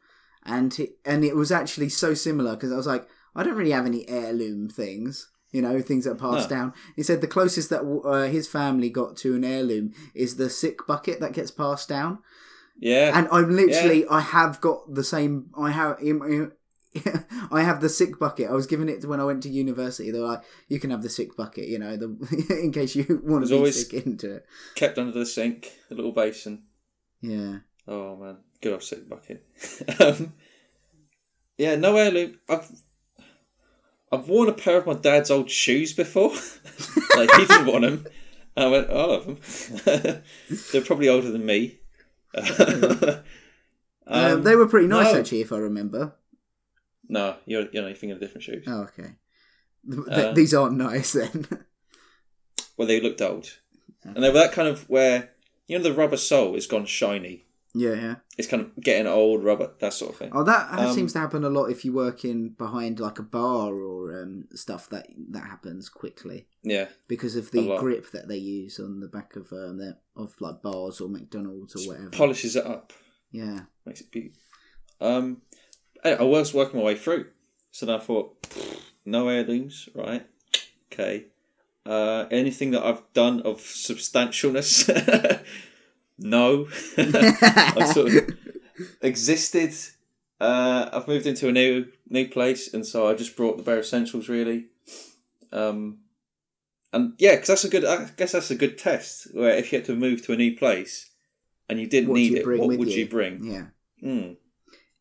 and 0.45 0.73
he, 0.73 0.91
and 1.05 1.25
it 1.25 1.37
was 1.37 1.51
actually 1.53 1.89
so 1.89 2.15
similar 2.15 2.55
because 2.57 2.73
I 2.73 2.77
was 2.77 2.87
like, 2.87 3.09
I 3.35 3.43
don't 3.43 3.57
really 3.57 3.71
have 3.71 3.87
any 3.87 4.09
heirloom 4.09 4.69
things, 4.69 5.31
you 5.53 5.63
know, 5.63 5.81
things 5.81 6.05
that 6.05 6.13
are 6.13 6.15
passed 6.33 6.51
No. 6.51 6.57
down. 6.57 6.73
He 6.97 7.03
said 7.03 7.21
the 7.21 7.27
closest 7.27 7.71
that 7.71 7.83
uh, 7.83 8.31
his 8.31 8.49
family 8.49 8.91
got 8.91 9.17
to 9.19 9.35
an 9.35 9.45
heirloom 9.45 9.93
is 10.15 10.37
the 10.37 10.51
sick 10.51 10.87
bucket 10.87 11.21
that 11.21 11.33
gets 11.33 11.51
passed 11.51 11.89
down, 11.89 12.19
yeah, 12.79 13.13
and 13.19 13.29
I'm 13.33 13.55
literally 13.55 14.07
I 14.09 14.21
have 14.21 14.61
got 14.61 14.95
the 14.95 15.05
same. 15.05 15.51
I 15.59 15.71
have. 15.71 15.99
I 17.53 17.63
have 17.63 17.81
the 17.81 17.89
sick 17.89 18.19
bucket. 18.19 18.51
I 18.51 18.53
was 18.55 18.67
given 18.67 18.89
it 18.89 19.05
when 19.05 19.21
I 19.21 19.25
went 19.25 19.43
to 19.45 19.49
university. 19.49 20.11
They're 20.11 20.23
like, 20.23 20.43
"You 20.69 20.81
can 20.81 20.91
have 20.91 21.03
the 21.03 21.09
sick 21.09 21.37
bucket, 21.37 21.69
you 21.69 21.79
know, 21.79 21.97
the 21.97 22.17
in 22.63 22.73
case 22.73 22.97
you 22.97 23.05
want 23.25 23.47
to 23.47 23.63
be 23.63 23.71
sick 23.73 24.05
into 24.07 24.35
it." 24.37 24.47
kept 24.75 24.99
under 24.99 25.13
the 25.13 25.27
sink, 25.27 25.71
a 25.91 25.95
little 25.95 26.13
basin. 26.13 26.65
Yeah. 27.21 27.59
Oh 27.87 28.17
man, 28.17 28.39
good 28.61 28.73
old 28.73 28.83
sick 28.83 29.09
bucket. 29.09 29.47
um, 30.01 30.33
yeah, 31.59 31.77
no 31.77 31.97
heirloom. 31.97 32.39
I've 32.49 32.71
I've 34.11 34.29
worn 34.29 34.49
a 34.49 34.53
pair 34.53 34.79
of 34.79 34.87
my 34.87 34.95
dad's 34.95 35.31
old 35.31 35.51
shoes 35.51 35.93
before. 35.93 36.33
like 37.17 37.31
he 37.37 37.47
didn't 37.47 37.67
want 37.67 37.83
them. 37.83 38.07
I 38.57 38.67
went, 38.67 38.89
"Oh, 38.91 39.01
I 39.01 39.07
love 39.07 39.27
them. 39.27 40.23
They're 40.73 40.83
probably 40.83 41.09
older 41.09 41.31
than 41.31 41.47
me. 41.47 41.79
Um, 42.35 43.23
Um, 44.07 44.43
they 44.43 44.57
were 44.57 44.67
pretty 44.67 44.89
nice, 44.89 45.13
no. 45.13 45.21
actually, 45.21 45.41
if 45.41 45.53
I 45.53 45.59
remember. 45.59 46.17
No, 47.11 47.37
you're 47.45 47.67
you're 47.73 47.83
not 47.83 47.93
thinking 47.99 48.13
of 48.13 48.21
different 48.21 48.45
shoes. 48.45 48.65
Oh, 48.67 48.83
okay. 48.89 49.17
Th- 49.91 50.07
Uh, 50.11 50.33
these 50.33 50.55
aren't 50.55 50.77
nice 50.79 51.13
then. 51.13 51.47
Well, 52.77 52.89
they 52.89 53.01
looked 53.01 53.21
old, 53.21 53.59
and 54.05 54.23
they 54.25 54.29
were 54.31 54.39
that 54.39 54.53
kind 54.53 54.67
of 54.69 54.89
where 54.89 55.31
you 55.67 55.77
know 55.77 55.85
the 55.85 55.93
rubber 55.93 56.17
sole 56.17 56.55
is 56.55 56.67
gone 56.67 56.87
shiny. 56.87 57.45
yeah, 57.75 57.93
yeah. 57.95 58.15
It's 58.39 58.49
kind 58.49 58.63
of 58.63 58.75
getting 58.83 59.07
old 59.07 59.45
rubber, 59.45 59.73
that 59.81 59.93
sort 59.93 60.13
of 60.13 60.17
thing. 60.19 60.31
Oh, 60.33 60.43
that 60.45 60.71
that 60.75 60.89
Um, 60.89 60.95
seems 60.95 61.13
to 61.13 61.19
happen 61.19 61.45
a 61.45 61.51
lot 61.51 61.67
if 61.67 61.85
you 61.85 61.93
work 61.93 62.25
in 62.25 62.51
behind 62.51 62.99
like 62.99 63.19
a 63.19 63.23
bar 63.23 63.75
or 63.75 64.23
um, 64.23 64.49
stuff. 64.55 64.89
That 64.89 65.09
that 65.31 65.45
happens 65.45 65.91
quickly 65.91 66.47
Yeah, 66.63 66.89
because 67.07 67.37
of 67.37 67.51
the 67.51 67.77
grip 67.79 68.11
that 68.13 68.29
they 68.29 68.39
use 68.39 68.81
on 68.81 69.01
the 69.01 69.09
back 69.09 69.37
of 69.37 69.53
um, 69.53 69.77
their, 69.77 69.99
of 70.17 70.35
like 70.41 70.63
bars 70.63 71.01
or 71.03 71.09
McDonald's 71.11 71.77
or 71.77 71.87
whatever. 71.87 72.09
polishes 72.11 72.57
it 72.57 72.65
up. 72.65 72.95
yeah. 73.31 73.61
makes 73.85 74.01
it 74.01 74.11
beautiful. 74.11 74.41
Um, 75.03 75.43
I 76.05 76.23
was 76.23 76.55
working 76.55 76.81
my 76.81 76.87
way 76.87 76.97
through, 76.97 77.27
so 77.71 77.87
then 77.87 77.97
I 77.97 77.99
thought, 77.99 78.47
no 79.05 79.29
heirlooms, 79.29 79.89
right? 79.95 80.27
Okay. 80.93 81.27
Uh, 81.87 82.27
anything 82.31 82.71
that 82.73 82.85
I've 82.85 83.03
done 83.15 83.41
of 83.43 83.59
substantialness? 83.59 84.89
no. 86.19 86.69
I've 86.99 87.89
sort 87.89 88.15
of 88.15 88.39
existed. 89.03 89.73
Uh, 90.41 90.89
I've 90.93 91.09
moved 91.09 91.27
into 91.27 91.49
a 91.49 91.53
new 91.53 91.87
new 92.09 92.29
place, 92.29 92.73
and 92.73 92.87
so 92.87 93.09
I 93.09 93.15
just 93.15 93.37
brought 93.37 93.57
the 93.57 93.63
bare 93.63 93.81
essentials 93.81 94.29
really. 94.29 94.67
Um, 95.53 95.99
and 96.93 97.15
yeah, 97.19 97.33
because 97.33 97.49
that's 97.49 97.65
a 97.65 97.69
good. 97.69 97.85
I 97.85 98.09
guess 98.17 98.33
that's 98.33 98.51
a 98.51 98.57
good 98.57 98.79
test. 98.79 99.35
Where 99.35 99.55
if 99.57 99.73
you 99.73 99.79
had 99.79 99.87
to 99.87 99.97
move 99.97 100.25
to 100.27 100.33
a 100.33 100.37
new 100.37 100.57
place 100.57 101.11
and 101.69 101.79
you 101.81 101.87
didn't 101.87 102.11
What 102.11 102.17
need 102.17 102.33
you 102.33 102.53
it, 102.53 102.59
what 102.59 102.79
would 102.79 102.89
you? 102.89 103.05
you 103.05 103.09
bring? 103.09 103.45
Yeah. 103.45 103.67
Mm. 104.03 104.37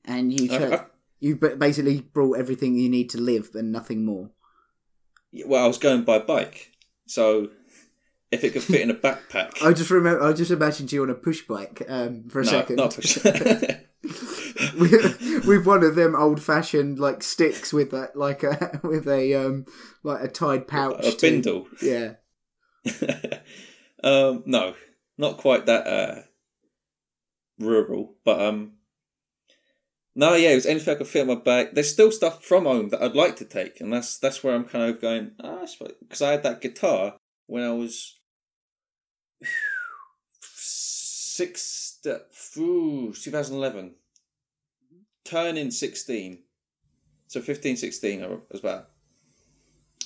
And 0.09 0.33
you 0.39 0.51
I- 0.51 0.85
you 1.21 1.35
basically 1.35 2.01
brought 2.01 2.37
everything 2.39 2.75
you 2.75 2.89
need 2.89 3.09
to 3.11 3.17
live 3.19 3.49
and 3.53 3.71
nothing 3.71 4.03
more. 4.05 4.31
well, 5.45 5.63
I 5.63 5.67
was 5.67 5.77
going 5.77 6.03
by 6.03 6.19
bike, 6.19 6.71
so 7.07 7.49
if 8.31 8.43
it 8.43 8.51
could 8.53 8.63
fit 8.63 8.81
in 8.81 8.89
a 8.89 8.93
backpack, 8.95 9.51
I 9.63 9.73
just 9.73 9.91
remember. 9.91 10.23
I 10.23 10.33
just 10.33 10.51
imagined 10.51 10.91
you 10.91 11.03
on 11.03 11.09
a 11.09 11.15
push 11.15 11.41
bike 11.41 11.81
um, 11.89 12.29
for 12.29 12.39
a 12.41 12.45
no, 12.45 12.49
second. 12.51 12.75
not 12.77 12.95
push. 12.95 13.17
with, 14.79 15.45
with 15.45 15.65
one 15.65 15.83
of 15.83 15.95
them 15.95 16.15
old 16.15 16.41
fashioned 16.41 16.99
like 16.99 17.21
sticks 17.21 17.73
with 17.73 17.91
a 17.93 18.09
like 18.15 18.43
a 18.43 18.79
with 18.83 19.07
a 19.07 19.35
um 19.35 19.65
like 20.03 20.21
a 20.23 20.27
tied 20.29 20.67
pouch. 20.67 21.05
a 21.05 21.11
to- 21.11 21.17
bindle. 21.21 21.67
Yeah. 21.81 22.13
um, 24.03 24.43
no, 24.45 24.73
not 25.17 25.37
quite 25.37 25.65
that 25.65 25.85
uh, 25.85 26.21
rural, 27.59 28.15
but 28.23 28.39
um, 28.41 28.73
no, 30.15 30.35
yeah, 30.35 30.49
it 30.49 30.55
was 30.55 30.65
anything 30.65 30.93
I 30.93 30.97
could 30.97 31.07
fit 31.07 31.21
in 31.21 31.27
my 31.27 31.35
bag. 31.35 31.69
There's 31.73 31.91
still 31.91 32.11
stuff 32.11 32.43
from 32.43 32.65
home 32.65 32.89
that 32.89 33.01
I'd 33.01 33.15
like 33.15 33.35
to 33.37 33.45
take, 33.45 33.79
and 33.79 33.93
that's 33.93 34.17
that's 34.17 34.43
where 34.43 34.55
I'm 34.55 34.65
kind 34.65 34.89
of 34.89 35.01
going. 35.01 35.31
Ah, 35.43 35.65
because 36.01 36.21
I 36.21 36.31
had 36.31 36.43
that 36.43 36.61
guitar 36.61 37.15
when 37.47 37.63
I 37.63 37.71
was 37.71 38.19
six, 40.41 41.99
ooh, 42.57 43.13
2011, 43.13 43.95
turning 45.23 45.71
16, 45.71 46.39
so 47.27 47.41
15, 47.41 47.77
16, 47.77 48.23
I 48.23 48.27
was 48.27 48.59
about. 48.59 48.89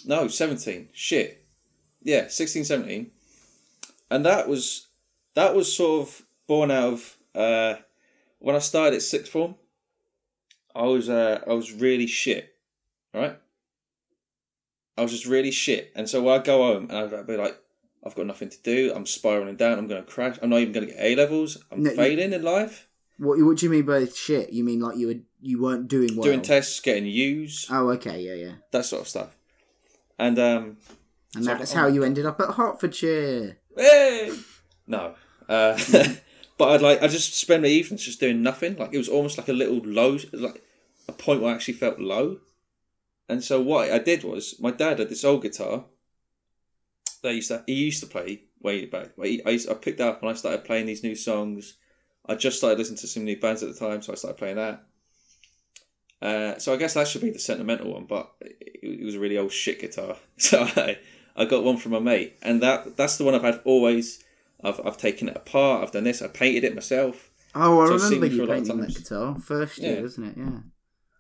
No, 0.06 0.28
17. 0.28 0.90
Shit. 0.94 1.46
Yeah, 2.02 2.28
16, 2.28 2.66
17. 2.66 3.12
And 4.12 4.26
that 4.26 4.48
was 4.48 4.88
that 5.36 5.56
was 5.56 5.76
sort 5.76 6.08
of 6.08 6.22
born 6.48 6.70
out 6.70 6.94
of 6.94 7.18
uh, 7.34 7.76
when 8.40 8.56
I 8.56 8.60
started 8.60 8.98
at 8.98 9.02
sixth 9.02 9.32
form. 9.32 9.56
I 10.76 10.84
was 10.84 11.10
uh, 11.10 11.42
I 11.48 11.54
was 11.54 11.72
really 11.74 12.08
shit, 12.08 12.56
right? 13.14 13.38
I 14.98 15.02
was 15.02 15.12
just 15.12 15.26
really 15.26 15.52
shit, 15.52 15.92
and 15.96 16.08
so 16.10 16.28
I'd 16.30 16.44
go 16.44 16.58
home 16.64 16.88
and 16.92 17.14
I'd 17.16 17.28
be 17.28 17.36
like, 17.38 17.58
I've 18.06 18.16
got 18.16 18.26
nothing 18.28 18.50
to 18.50 18.58
do. 18.64 18.92
I'm 18.96 19.06
spiraling 19.06 19.56
down. 19.56 19.80
I'm 19.80 19.88
going 19.88 20.04
to 20.04 20.10
crash. 20.12 20.38
I'm 20.42 20.50
not 20.50 20.60
even 20.60 20.74
going 20.74 20.88
to 20.88 20.94
get 20.94 21.02
A 21.02 21.16
levels. 21.16 21.58
I'm 21.72 21.82
No, 21.84 21.90
you- 21.92 21.96
failing 21.96 22.34
in 22.34 22.44
life. 22.44 22.88
What 23.18 23.40
what 23.44 23.58
do 23.58 23.66
you 23.66 23.70
mean 23.72 23.86
by 23.86 24.06
shit? 24.08 24.52
You 24.52 24.64
mean 24.64 24.80
like 24.80 24.98
you 24.98 25.08
were 25.08 25.20
you 25.42 25.62
weren't 25.62 25.88
doing 25.88 26.16
well? 26.16 26.24
Doing 26.24 26.42
tests, 26.42 26.80
getting 26.80 27.06
U's, 27.06 27.68
Oh, 27.70 27.90
okay, 27.92 28.20
yeah, 28.22 28.34
yeah. 28.34 28.52
that 28.72 28.86
sort 28.86 29.04
of 29.04 29.08
stuff. 29.08 29.36
And 30.18 30.38
um, 30.40 30.78
And 31.36 31.46
So- 31.46 31.56
that's 31.56 31.74
how 31.74 31.88
you 31.88 32.04
ended 32.04 32.26
up 32.26 32.40
at 32.42 32.56
Hertfordshire. 32.56 33.58
Hey! 33.78 34.32
No. 34.88 35.16
Uh, 35.48 35.78
but 36.64 36.76
I'd 36.76 36.82
like 36.82 37.04
I 37.04 37.10
just 37.10 37.34
spend 37.34 37.64
my 37.64 37.68
evenings 37.68 38.06
just 38.06 38.22
doing 38.22 38.42
nothing. 38.42 38.78
Like 38.78 38.94
it 38.94 38.98
was 38.98 39.10
almost 39.10 39.38
like 39.38 39.50
a 39.50 39.54
little 39.54 39.82
low, 39.84 40.18
like 40.32 40.64
a 41.10 41.12
point 41.12 41.42
where 41.42 41.52
I 41.52 41.56
actually 41.56 41.74
felt 41.74 42.00
low. 42.00 42.38
And 43.28 43.44
so 43.44 43.60
what 43.60 43.92
I 43.92 44.00
did 44.00 44.24
was 44.24 44.58
my 44.62 44.72
dad 44.72 45.00
had 45.00 45.10
this 45.10 45.26
old 45.26 45.42
guitar. 45.42 45.84
That 47.22 47.36
used 47.36 47.50
to 47.50 47.66
he 47.68 47.74
used 47.74 48.00
to 48.00 48.08
play 48.08 48.44
way 48.62 48.86
back. 48.86 49.10
I 49.22 49.26
used, 49.26 49.70
I 49.70 49.74
picked 49.74 50.00
up 50.00 50.22
and 50.22 50.32
I 50.32 50.36
started 50.36 50.64
playing 50.64 50.86
these 50.86 51.04
new 51.04 51.16
songs. 51.16 51.76
I 52.26 52.36
just 52.36 52.60
started 52.60 52.80
listening 52.80 53.00
to 53.00 53.08
some 53.08 53.26
new 53.26 53.38
bands 53.38 53.62
at 53.62 53.68
the 53.68 53.78
time, 53.78 54.02
so 54.02 54.14
I 54.14 54.16
started 54.16 54.38
playing 54.38 54.56
that. 54.56 54.86
Uh, 56.22 56.58
so 56.60 56.74
I 56.74 56.78
guess 56.78 56.94
that 56.94 57.10
should 57.10 57.20
be 57.20 57.32
the 57.32 57.40
sentimental 57.40 57.92
one, 57.92 58.06
but 58.06 58.32
it, 58.40 59.02
it 59.02 59.04
was 59.04 59.16
a 59.16 59.20
really 59.20 59.38
old 59.38 59.52
shit 59.52 59.82
guitar. 59.82 60.16
So 60.38 60.64
I, 60.64 60.98
I 61.36 61.44
got 61.44 61.66
one 61.66 61.76
from 61.76 61.92
my 61.92 62.00
mate, 62.00 62.38
and 62.42 62.64
that 62.64 62.96
that's 62.96 63.18
the 63.18 63.26
one 63.26 63.36
I've 63.36 63.44
had 63.44 63.60
always. 63.66 64.24
I've 64.64 64.80
I've 64.86 64.98
taken 64.98 65.28
it 65.30 65.36
apart. 65.36 65.84
I've 65.84 65.92
done 65.92 66.04
this. 66.06 66.22
I 66.22 66.28
painted 66.28 66.64
it 66.64 66.74
myself, 66.76 67.30
Oh, 67.56 67.82
I 67.82 67.88
So 67.88 67.94
remember 68.06 68.26
you 68.28 68.48
painting 68.48 68.80
that 68.82 68.96
guitar 68.96 69.38
first 69.40 69.78
year, 69.78 69.98
Yeah. 69.98 70.04
isn't 70.04 70.24
it? 70.24 70.38
Yeah. 70.38 70.60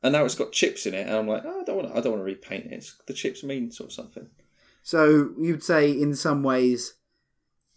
and 0.01 0.13
now 0.13 0.25
it's 0.25 0.35
got 0.35 0.51
chips 0.51 0.85
in 0.85 0.93
it. 0.93 1.07
And 1.07 1.15
I'm 1.15 1.27
like, 1.27 1.43
oh, 1.45 1.61
I 1.61 1.63
don't 1.63 1.75
want. 1.77 1.91
I 1.95 2.01
don't 2.01 2.13
want 2.13 2.21
to 2.21 2.23
repaint 2.25 2.65
it. 2.65 2.73
It's, 2.73 2.95
the 3.07 3.13
chips 3.13 3.43
mean 3.43 3.71
sort 3.71 3.89
of 3.89 3.93
something. 3.93 4.27
So 4.81 5.29
you'd 5.39 5.63
say, 5.63 5.89
in 5.91 6.13
some 6.15 6.43
ways, 6.43 6.95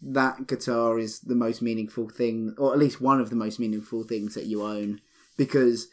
that 0.03 0.47
guitar 0.47 0.99
is 0.99 1.21
the 1.21 1.35
most 1.37 1.63
meaningful 1.63 2.09
thing, 2.09 2.55
or 2.59 2.73
at 2.73 2.79
least 2.79 3.01
one 3.01 3.21
of 3.21 3.31
the 3.31 3.37
most 3.37 3.61
meaningful 3.61 4.03
things 4.05 4.35
that 4.35 4.47
you 4.47 4.63
own, 4.63 5.01
because 5.37 5.89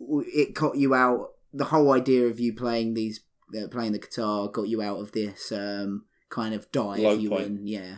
it 0.00 0.54
got 0.54 0.76
you 0.76 0.94
out. 0.94 1.32
The 1.52 1.64
whole 1.66 1.92
idea 1.92 2.26
of 2.26 2.38
you 2.40 2.52
playing 2.54 2.94
these, 2.94 3.20
uh, 3.58 3.68
playing 3.68 3.92
the 3.92 3.98
guitar, 3.98 4.48
got 4.48 4.68
you 4.68 4.82
out 4.82 5.00
of 5.00 5.12
this 5.12 5.50
um, 5.52 6.04
kind 6.30 6.54
of 6.54 6.70
dive 6.72 6.98
Low 7.00 7.12
you 7.14 7.30
point. 7.30 7.46
in, 7.46 7.66
yeah, 7.66 7.96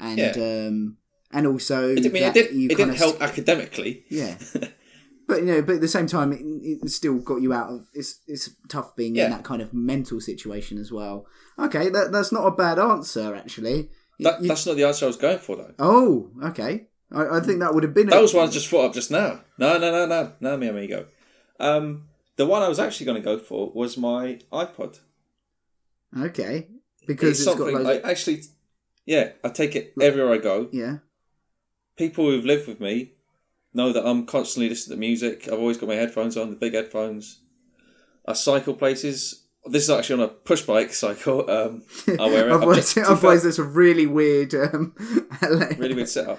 and 0.00 0.18
Yeah. 0.18 0.32
um, 0.68 0.96
and 1.32 1.46
also 1.46 1.90
It, 1.94 2.06
I 2.06 2.08
mean, 2.08 2.22
it, 2.22 2.34
did, 2.34 2.46
it 2.52 2.68
didn't 2.68 2.90
of 2.90 2.96
help 2.96 3.20
academically. 3.22 4.04
yeah. 4.08 4.36
But 5.28 5.40
you 5.40 5.44
know, 5.44 5.60
but 5.60 5.74
at 5.74 5.80
the 5.82 5.88
same 5.88 6.06
time, 6.06 6.32
it, 6.32 6.40
it 6.40 6.90
still 6.90 7.18
got 7.18 7.42
you 7.42 7.52
out 7.52 7.68
of. 7.68 7.86
It's 7.92 8.20
it's 8.26 8.48
tough 8.68 8.96
being 8.96 9.14
Yeah. 9.14 9.26
in 9.26 9.30
that 9.32 9.44
kind 9.44 9.60
of 9.60 9.74
mental 9.74 10.22
situation 10.22 10.78
as 10.78 10.90
well. 10.90 11.26
Okay, 11.58 11.90
that 11.90 12.12
that's 12.12 12.32
not 12.32 12.46
a 12.46 12.50
bad 12.50 12.78
answer 12.78 13.34
actually. 13.34 13.90
That, 14.20 14.40
you- 14.40 14.48
that's 14.48 14.64
not 14.64 14.76
the 14.76 14.84
answer 14.84 15.04
I 15.04 15.08
was 15.08 15.18
going 15.18 15.38
for, 15.38 15.56
though. 15.56 15.74
oh, 15.78 16.30
okay. 16.46 16.88
I, 17.12 17.36
I 17.36 17.40
think 17.40 17.60
that 17.60 17.74
would 17.74 17.82
have 17.82 17.92
been. 17.92 18.06
That 18.06 18.18
a- 18.20 18.22
was 18.22 18.32
one 18.32 18.48
I 18.48 18.50
just 18.50 18.68
thought 18.68 18.86
of 18.86 18.94
just 18.94 19.10
now. 19.10 19.42
No, 19.58 19.76
no, 19.76 19.90
no, 19.90 20.06
no, 20.06 20.32
no, 20.40 20.56
mi 20.56 20.66
amigo. 20.68 21.04
Um, 21.60 22.08
the 22.36 22.46
one 22.46 22.62
I 22.62 22.68
was 22.70 22.78
actually 22.78 23.04
going 23.04 23.20
to 23.20 23.24
go 23.24 23.38
for 23.38 23.70
was 23.74 23.98
my 23.98 24.38
iPod. 24.50 24.98
Okay, 26.18 26.68
because 27.06 27.30
it's 27.30 27.40
it's 27.40 27.48
got 27.48 27.58
something. 27.58 27.86
I 27.86 27.98
actually, 28.10 28.42
yeah, 29.08 29.30
I 29.42 29.48
take 29.48 29.74
it 29.74 29.94
everywhere 30.00 30.34
I 30.34 30.38
go. 30.38 30.68
yeah. 30.72 30.98
People 31.96 32.26
who've 32.26 32.44
lived 32.44 32.68
with 32.68 32.78
me 32.80 33.12
know 33.74 33.92
that 33.92 34.06
I'm 34.06 34.24
constantly 34.26 34.68
listening 34.68 34.96
to 34.98 35.00
music. 35.00 35.48
I've 35.48 35.58
always 35.58 35.76
got 35.78 35.88
my 35.88 35.94
headphones 35.96 36.36
on, 36.36 36.50
the 36.50 36.56
big 36.56 36.74
headphones. 36.74 37.40
I 38.26 38.34
cycle 38.34 38.74
places. 38.74 39.46
This 39.64 39.82
is 39.84 39.90
actually 39.90 40.22
on 40.22 40.28
a 40.28 40.32
push 40.32 40.62
bike 40.62 40.92
cycle. 40.92 41.40
Um, 41.50 41.82
I 42.06 42.26
wear 42.26 42.46
it. 42.48 42.52
I've 42.52 42.62
otherwise, 42.62 42.94
just- 42.94 43.10
otherwise 43.10 43.44
it's 43.44 43.58
a 43.58 43.64
really 43.64 44.06
weird. 44.06 44.54
Um, 44.54 44.94
really 45.78 45.94
weird 45.94 46.08
setup. 46.08 46.38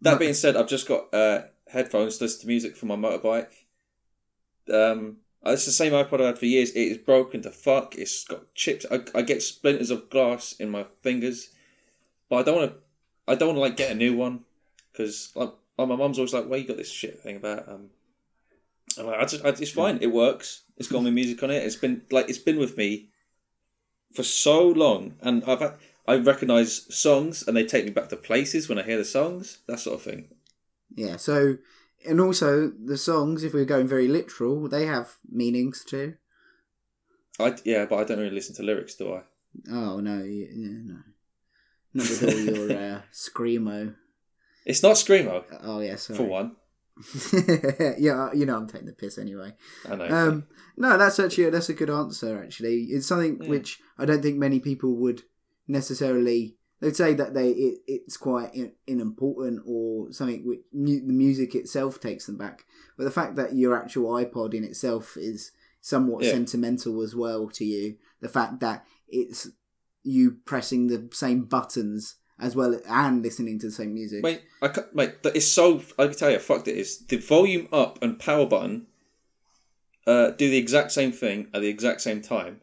That 0.00 0.18
being 0.18 0.34
said, 0.34 0.56
I've 0.56 0.68
just 0.68 0.86
got 0.88 1.12
uh, 1.12 1.42
headphones 1.68 2.16
to 2.18 2.24
listen 2.24 2.42
to 2.42 2.46
music 2.46 2.76
for 2.76 2.86
my 2.86 2.96
motorbike. 2.96 3.50
Um, 4.72 5.18
it's 5.44 5.66
the 5.66 5.72
same 5.72 5.92
iPod 5.92 6.22
I 6.22 6.26
had 6.28 6.38
for 6.38 6.46
years. 6.46 6.70
It 6.70 6.80
is 6.92 6.98
broken 6.98 7.42
to 7.42 7.50
fuck. 7.50 7.96
It's 7.96 8.24
got 8.24 8.54
chips. 8.54 8.86
I, 8.90 9.00
I 9.14 9.22
get 9.22 9.42
splinters 9.42 9.90
of 9.90 10.08
glass 10.08 10.52
in 10.58 10.70
my 10.70 10.84
fingers, 11.02 11.50
but 12.34 12.40
I 12.40 12.42
don't 12.42 12.56
want 12.56 12.72
to. 12.72 12.78
I 13.26 13.34
don't 13.36 13.48
want 13.48 13.56
to 13.58 13.60
like 13.60 13.76
get 13.76 13.92
a 13.92 13.94
new 13.94 14.16
one 14.16 14.40
because 14.90 15.30
like 15.36 15.52
oh, 15.78 15.86
my 15.86 15.94
mum's 15.94 16.18
always 16.18 16.34
like, 16.34 16.46
"Why 16.46 16.56
you 16.56 16.66
got 16.66 16.76
this 16.76 16.90
shit 16.90 17.20
thing 17.20 17.36
about?" 17.36 17.68
Um, 17.68 17.90
I'm 18.98 19.06
like, 19.06 19.20
I 19.20 19.24
just, 19.24 19.44
I, 19.44 19.50
it's 19.50 19.70
fine. 19.70 19.98
It 20.00 20.12
works. 20.12 20.62
It's 20.76 20.88
got 20.88 21.04
my 21.04 21.10
music 21.10 21.42
on 21.44 21.50
it. 21.52 21.62
It's 21.62 21.76
been 21.76 22.02
like 22.10 22.28
it's 22.28 22.38
been 22.38 22.58
with 22.58 22.76
me 22.76 23.10
for 24.12 24.24
so 24.24 24.66
long, 24.66 25.14
and 25.20 25.44
I've 25.44 25.60
had, 25.60 25.74
I 26.08 26.16
recognise 26.16 26.92
songs, 26.92 27.46
and 27.46 27.56
they 27.56 27.64
take 27.64 27.84
me 27.84 27.92
back 27.92 28.08
to 28.08 28.16
places 28.16 28.68
when 28.68 28.80
I 28.80 28.82
hear 28.82 28.98
the 28.98 29.04
songs. 29.04 29.58
That 29.68 29.78
sort 29.78 29.94
of 29.94 30.02
thing. 30.02 30.30
yeah. 30.92 31.16
So, 31.16 31.58
and 32.04 32.20
also 32.20 32.68
the 32.68 32.98
songs, 32.98 33.44
if 33.44 33.54
we're 33.54 33.64
going 33.64 33.86
very 33.86 34.08
literal, 34.08 34.68
they 34.68 34.86
have 34.86 35.18
meanings 35.30 35.84
too. 35.84 36.14
I 37.38 37.54
yeah, 37.64 37.86
but 37.86 38.00
I 38.00 38.04
don't 38.04 38.18
really 38.18 38.34
listen 38.34 38.56
to 38.56 38.64
lyrics, 38.64 38.96
do 38.96 39.14
I? 39.14 39.22
Oh 39.70 40.00
no, 40.00 40.24
yeah, 40.24 40.48
no, 40.52 40.98
not 41.94 42.08
with 42.08 42.22
all 42.24 42.38
your 42.68 42.78
uh, 42.96 43.00
screamo. 43.12 43.94
It's 44.66 44.82
not 44.82 44.96
screamo 44.96 45.44
Oh 45.62 45.80
yeah, 45.80 45.96
sorry. 45.96 46.16
for 46.18 46.24
one. 46.24 46.56
yeah, 47.98 48.32
you 48.32 48.46
know 48.46 48.56
I'm 48.56 48.66
taking 48.68 48.86
the 48.86 48.92
piss 48.92 49.18
anyway. 49.18 49.52
I 49.88 49.96
know. 49.96 50.08
Um, 50.08 50.46
no, 50.76 50.96
that's 50.96 51.18
actually 51.18 51.50
that's 51.50 51.68
a 51.68 51.74
good 51.74 51.90
answer. 51.90 52.42
Actually, 52.42 52.84
it's 52.90 53.06
something 53.06 53.38
Yeah. 53.42 53.48
which 53.48 53.80
I 53.98 54.04
don't 54.04 54.22
think 54.22 54.36
many 54.38 54.60
people 54.60 54.94
would 54.96 55.22
necessarily. 55.68 56.56
They'd 56.80 56.96
say 56.96 57.14
that 57.14 57.34
they 57.34 57.50
it, 57.50 57.78
it's 57.86 58.16
quite 58.16 58.54
in, 58.54 58.72
unimportant 58.86 59.62
or 59.66 60.12
something. 60.12 60.46
Which 60.46 60.60
mu- 60.72 61.06
the 61.06 61.12
music 61.12 61.54
itself 61.54 62.00
takes 62.00 62.26
them 62.26 62.36
back, 62.38 62.64
but 62.96 63.04
the 63.04 63.10
fact 63.10 63.36
that 63.36 63.54
your 63.54 63.76
actual 63.76 64.10
iPod 64.12 64.54
in 64.54 64.64
itself 64.64 65.16
is 65.16 65.52
somewhat 65.80 66.24
Yeah. 66.24 66.30
sentimental 66.32 67.02
as 67.02 67.14
well 67.14 67.48
to 67.50 67.64
you. 67.64 67.96
The 68.20 68.28
fact 68.28 68.60
that 68.60 68.84
it's 69.08 69.48
you 70.04 70.36
pressing 70.44 70.86
the 70.86 71.08
same 71.12 71.44
buttons 71.44 72.16
as 72.38 72.54
well 72.54 72.78
and 72.86 73.22
listening 73.22 73.58
to 73.58 73.66
the 73.66 73.72
same 73.72 73.94
music. 73.94 74.22
Mate, 74.22 74.42
I 74.60 74.68
ca- 74.68 74.86
mate, 74.92 75.22
that 75.22 75.36
is 75.36 75.52
so. 75.52 75.82
I 75.98 76.06
can 76.06 76.14
tell 76.14 76.30
you, 76.30 76.38
fucked 76.38 76.68
it 76.68 76.76
is. 76.76 76.98
The 77.06 77.16
volume 77.16 77.68
up 77.72 78.02
and 78.02 78.18
power 78.18 78.46
button 78.46 78.86
uh, 80.06 80.30
do 80.30 80.50
the 80.50 80.58
exact 80.58 80.92
same 80.92 81.12
thing 81.12 81.48
at 81.54 81.62
the 81.62 81.68
exact 81.68 82.00
same 82.00 82.20
time. 82.20 82.60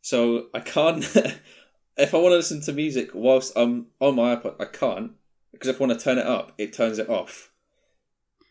So 0.00 0.46
I 0.54 0.60
can't. 0.60 1.04
if 1.96 2.14
I 2.14 2.18
want 2.18 2.32
to 2.32 2.36
listen 2.36 2.60
to 2.62 2.72
music 2.72 3.10
whilst 3.12 3.52
I'm 3.56 3.88
on 4.00 4.16
my 4.16 4.36
iPod, 4.36 4.60
I 4.60 4.64
can't 4.64 5.12
because 5.52 5.68
if 5.68 5.80
I 5.80 5.84
want 5.84 5.98
to 5.98 6.04
turn 6.04 6.18
it 6.18 6.26
up, 6.26 6.52
it 6.58 6.72
turns 6.72 6.98
it 6.98 7.08
off. 7.08 7.50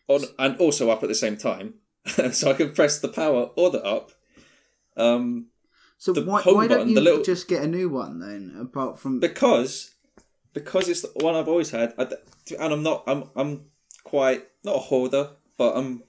On 0.06 0.22
and 0.38 0.56
also 0.58 0.90
up 0.90 1.02
at 1.02 1.08
the 1.08 1.14
same 1.14 1.36
time, 1.36 1.74
so 2.32 2.50
I 2.50 2.54
can 2.54 2.72
press 2.72 2.98
the 2.98 3.08
power 3.08 3.50
or 3.56 3.70
the 3.70 3.84
up. 3.84 4.12
Um, 4.96 5.46
so 5.98 6.12
the 6.12 6.22
why, 6.24 6.42
why 6.42 6.66
don't 6.66 6.88
you 6.88 6.94
the 6.94 7.00
little- 7.00 7.22
just 7.24 7.48
get 7.48 7.62
a 7.62 7.66
new 7.66 7.88
one 7.88 8.20
then? 8.20 8.56
Apart 8.60 8.98
from 8.98 9.20
because 9.20 9.94
because 10.54 10.88
it's 10.88 11.02
the 11.02 11.10
one 11.24 11.34
I've 11.34 11.48
always 11.48 11.70
had, 11.70 11.92
I, 11.98 12.08
and 12.58 12.72
I'm 12.72 12.82
not 12.82 13.04
I'm 13.06 13.24
I'm 13.36 13.66
quite 14.04 14.46
not 14.64 14.76
a 14.76 14.80
hoarder, 14.80 15.30
but 15.56 15.76
I'm 15.76 16.02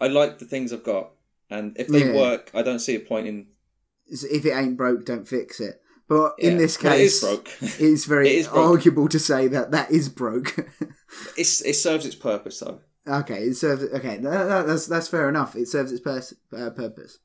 I 0.00 0.08
like 0.08 0.38
the 0.38 0.44
things 0.46 0.72
I've 0.72 0.84
got, 0.84 1.10
and 1.50 1.76
if 1.78 1.88
they 1.88 2.06
Yeah. 2.06 2.16
work, 2.16 2.50
I 2.54 2.62
don't 2.62 2.78
see 2.80 2.94
a 2.94 3.00
point 3.00 3.26
in. 3.26 3.46
if 4.08 4.44
it 4.46 4.50
ain't 4.52 4.76
broke, 4.76 5.04
don't 5.04 5.28
fix 5.28 5.60
it. 5.60 5.80
But 6.08 6.34
in 6.38 6.52
Yeah. 6.52 6.58
this 6.58 6.82
Well, 6.82 6.92
it 6.94 7.00
is 7.00 7.20
case, 7.20 7.28
broke. 7.28 7.50
it's 7.80 8.04
very 8.04 8.28
It 8.30 8.34
is 8.36 8.48
arguable 8.48 9.08
to 9.08 9.18
say 9.18 9.48
that 9.48 9.70
that 9.72 9.90
is 9.90 10.08
broke. 10.08 10.56
It's 11.36 11.60
it 11.60 11.74
serves 11.74 12.06
its 12.06 12.14
purpose 12.14 12.58
though. 12.60 12.80
okay, 13.06 13.42
it 13.44 13.54
serves. 13.56 13.82
Okay, 13.84 14.16
that, 14.18 14.44
that- 14.48 14.66
that's 14.66 14.86
that's 14.86 15.08
fair 15.08 15.28
enough. 15.28 15.54
It 15.56 15.68
serves 15.68 15.92
its 15.92 16.00
pers- 16.00 16.34
uh, 16.56 16.70
purpose. 16.70 17.18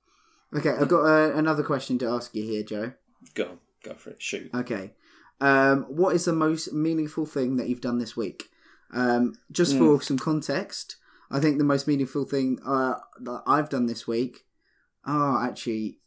Okay, 0.57 0.69
I've 0.71 0.87
got 0.87 1.01
uh, 1.05 1.33
another 1.35 1.63
question 1.63 1.97
to 1.99 2.07
ask 2.07 2.33
you 2.35 2.43
here, 2.43 2.63
Joe. 2.63 2.93
Go 3.35 3.59
go 3.83 3.93
for 3.93 4.11
it. 4.11 4.21
Shoot. 4.21 4.49
Okay, 4.53 4.91
um, 5.39 5.83
what 5.83 6.15
is 6.15 6.25
the 6.25 6.33
most 6.33 6.73
meaningful 6.73 7.25
thing 7.25 7.57
that 7.57 7.69
you've 7.69 7.81
done 7.81 7.99
this 7.99 8.15
week? 8.17 8.49
Um, 8.91 9.35
just 9.51 9.73
Hmm. 9.73 9.79
for 9.79 10.01
some 10.01 10.17
context, 10.17 10.95
I 11.29 11.39
think 11.39 11.57
the 11.57 11.63
most 11.63 11.87
meaningful 11.87 12.25
thing 12.25 12.59
uh, 12.65 12.95
that 13.19 13.43
I've 13.45 13.69
done 13.69 13.85
this 13.85 14.07
week. 14.07 14.45
Oh, 15.05 15.39
actually, 15.43 15.99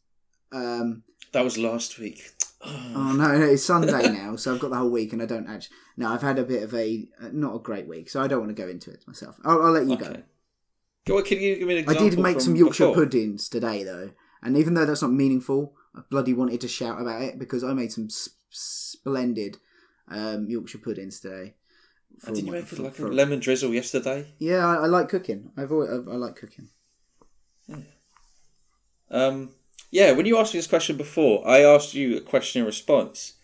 um, 0.53 1.03
That 1.33 1.45
was 1.45 1.57
last 1.59 1.99
week. 1.99 2.31
Oh 2.95 3.13
no, 3.17 3.39
no, 3.39 3.47
it's 3.47 3.65
Sunday 3.65 4.11
now, 4.21 4.37
so 4.37 4.53
I've 4.53 4.61
got 4.61 4.71
the 4.71 4.77
whole 4.77 4.91
week, 4.91 5.13
and 5.15 5.23
I 5.23 5.27
don't 5.27 5.49
actually. 5.49 5.77
No, 5.97 6.09
I've 6.13 6.21
had 6.23 6.39
a 6.39 6.45
bit 6.45 6.63
of 6.63 6.75
a 6.75 7.09
uh, 7.23 7.29
not 7.33 7.55
a 7.55 7.59
great 7.59 7.87
week, 7.87 8.11
so 8.11 8.21
I 8.23 8.27
don't 8.27 8.41
want 8.41 8.55
to 8.55 8.63
go 8.63 8.69
into 8.69 8.91
it 8.91 9.03
myself. 9.07 9.37
I'll, 9.45 9.63
I'll 9.63 9.73
let 9.73 9.87
you 9.87 9.97
go. 9.97 10.07
Okay. 10.07 10.23
Go 11.07 11.23
can 11.23 11.41
you 11.41 11.57
give 11.57 11.69
me 11.69 11.79
an 11.79 11.89
I 11.89 11.95
did 11.95 12.19
make 12.19 12.41
some 12.41 12.57
Yorkshire 12.57 12.89
before? 12.89 13.05
puddings 13.05 13.49
today, 13.49 13.83
though, 13.85 14.11
and 14.43 14.57
even 14.57 14.75
though 14.75 14.87
that's 14.87 15.03
not 15.03 15.13
meaningful, 15.13 15.75
I 15.95 16.01
bloody 16.11 16.33
wanted 16.35 16.61
to 16.63 16.69
shout 16.69 17.01
about 17.01 17.23
it 17.23 17.39
because 17.39 17.63
I 17.65 17.73
made 17.75 17.93
some 17.93 18.07
s- 18.07 18.31
splendid 18.51 19.59
um, 20.09 20.49
Yorkshire 20.49 20.79
puddings 20.79 21.21
today. 21.21 21.55
And 22.27 22.35
did 22.35 22.47
you 22.47 22.53
make 22.53 22.67
for- 22.67 22.83
like 22.83 22.95
for- 22.95 23.07
a 23.07 23.13
lemon 23.13 23.39
drizzle 23.41 23.73
yesterday? 23.75 24.33
Yeah, 24.39 24.67
I, 24.67 24.75
I 24.85 24.87
like 24.87 25.09
cooking. 25.09 25.51
I've 25.57 25.71
always, 25.73 25.91
I, 25.91 25.95
I 25.95 26.17
like 26.17 26.37
cooking. 26.37 26.69
Um, 29.11 29.51
yeah, 29.91 30.13
when 30.13 30.27
you 30.27 30.39
asked 30.39 30.55
me 30.55 30.59
this 30.59 30.67
question 30.67 30.97
before, 30.97 31.47
I 31.47 31.63
asked 31.63 31.95
you 31.95 32.17
a 32.19 32.21
question 32.21 32.61
in 32.61 32.67
response, 32.67 33.35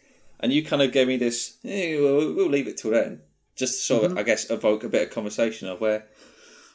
and 0.40 0.52
you 0.52 0.64
kind 0.64 0.82
of 0.82 0.92
gave 0.92 1.08
me 1.08 1.16
this. 1.16 1.56
Eh, 1.64 1.96
we'll, 1.98 2.34
we'll 2.34 2.48
leave 2.48 2.68
it 2.68 2.76
till 2.76 2.92
then, 2.92 3.22
just 3.56 3.74
to 3.74 3.80
sort 3.80 4.02
Mm-hmm. 4.04 4.12
of, 4.12 4.18
I 4.18 4.22
guess, 4.22 4.50
evoke 4.50 4.84
a 4.84 4.88
bit 4.88 5.08
of 5.08 5.14
conversation 5.14 5.68
of 5.68 5.80
where 5.80 6.06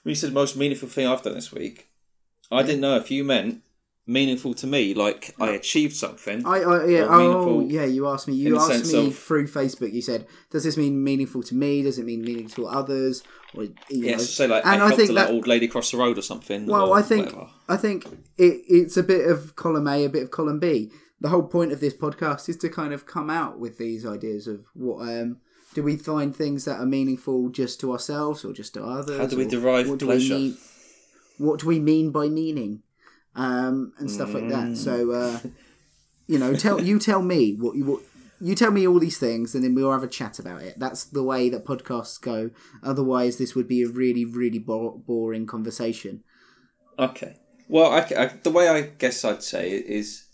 when 0.03 0.09
you 0.11 0.15
said 0.15 0.33
most 0.33 0.57
meaningful 0.57 0.89
thing 0.89 1.07
I've 1.07 1.21
done 1.21 1.35
this 1.35 1.51
week. 1.53 1.87
I 2.51 2.63
didn't 2.63 2.81
know 2.81 2.97
if 2.97 3.09
you 3.09 3.23
meant 3.23 3.61
meaningful 4.11 4.53
to 4.55 4.67
me, 4.67 4.93
like 4.93 5.33
I 5.39 5.51
achieved 5.51 5.95
something. 5.95 6.45
I, 6.45 6.57
I 6.61 6.85
yeah, 6.85 7.05
oh 7.09 7.61
yeah. 7.61 7.85
You 7.85 8.07
asked 8.07 8.27
me. 8.27 8.35
You 8.35 8.57
asked 8.59 8.91
me 8.91 9.07
of- 9.07 9.17
through 9.17 9.47
Facebook. 9.47 9.93
You 9.93 10.01
said, 10.01 10.27
"Does 10.49 10.63
this 10.63 10.77
mean 10.77 11.03
meaningful 11.03 11.43
to 11.43 11.55
me? 11.55 11.83
Does 11.83 11.97
it 11.97 12.05
mean 12.05 12.21
meaningful 12.21 12.65
to 12.65 12.69
others?" 12.69 13.23
Or 13.53 13.63
you 13.63 13.73
Yes, 13.89 14.19
know. 14.19 14.23
say 14.25 14.47
like 14.47 14.65
and 14.65 14.81
I 14.81 14.87
I 14.89 14.95
think 14.95 15.11
that 15.13 15.29
old 15.29 15.47
lady 15.47 15.67
cross 15.67 15.91
the 15.91 15.97
road 15.97 16.17
or 16.17 16.21
something. 16.21 16.65
Well, 16.65 16.89
or 16.89 16.97
I 16.97 17.01
think 17.01 17.27
whatever. 17.27 17.49
I 17.69 17.77
think 17.77 18.05
it, 18.37 18.61
it's 18.67 18.97
a 18.97 19.03
bit 19.03 19.27
of 19.27 19.55
column 19.55 19.87
A, 19.87 20.05
a 20.05 20.09
bit 20.09 20.23
of 20.23 20.31
column 20.31 20.59
B. 20.59 20.91
The 21.19 21.29
whole 21.29 21.43
point 21.43 21.71
of 21.71 21.79
this 21.79 21.93
podcast 21.93 22.49
is 22.49 22.57
to 22.57 22.69
kind 22.69 22.93
of 22.93 23.05
come 23.05 23.29
out 23.29 23.59
with 23.59 23.77
these 23.77 24.05
ideas 24.05 24.47
of 24.47 24.65
what 24.73 25.07
um, 25.07 25.37
do 25.75 25.83
we 25.83 25.95
find 25.95 26.35
things 26.35 26.65
that 26.65 26.79
are 26.79 26.85
meaningful 26.85 27.49
just 27.49 27.79
to 27.81 27.91
ourselves 27.91 28.43
or 28.43 28.53
just 28.53 28.73
to 28.73 28.83
others? 28.83 29.19
How 29.19 29.27
do 29.27 29.37
we 29.37 29.45
derive 29.45 29.87
what 29.87 29.99
do 29.99 30.05
pleasure? 30.07 30.33
We 30.35 30.41
mean, 30.41 30.57
what 31.37 31.59
do 31.59 31.67
we 31.67 31.79
mean 31.79 32.11
by 32.11 32.27
meaning, 32.27 32.81
um, 33.35 33.93
and 33.97 34.09
stuff 34.11 34.33
like 34.33 34.43
Mm. 34.43 34.49
that. 34.49 34.77
So, 34.77 35.11
uh, 35.11 35.39
you 36.27 36.37
know, 36.39 36.53
tell 36.55 36.81
you 36.81 36.99
tell 37.09 37.21
me 37.21 37.55
what 37.55 37.75
you 37.75 37.85
what. 37.85 38.01
You 38.43 38.55
tell 38.55 38.71
me 38.71 38.87
all 38.87 38.99
these 38.99 39.19
things, 39.19 39.53
and 39.53 39.63
then 39.63 39.75
we'll 39.75 39.91
have 39.91 40.01
a 40.01 40.07
chat 40.07 40.39
about 40.39 40.63
it. 40.63 40.79
That's 40.79 41.03
the 41.03 41.21
way 41.21 41.47
that 41.49 41.63
podcasts 41.63 42.19
go. 42.19 42.49
Otherwise, 42.81 43.37
this 43.37 43.53
would 43.53 43.67
be 43.67 43.83
a 43.83 43.87
really, 43.87 44.25
really 44.25 44.57
bo- 44.57 44.97
boring 45.05 45.45
conversation. 45.45 46.23
Okay. 46.97 47.35
Well, 47.67 47.91
I, 47.91 47.99
I- 48.17 48.37
the 48.41 48.49
way 48.49 48.67
I 48.67 48.81
guess 48.81 49.23
I'd 49.23 49.43
say 49.43 49.69
it 49.73 49.85
is, 49.85 50.25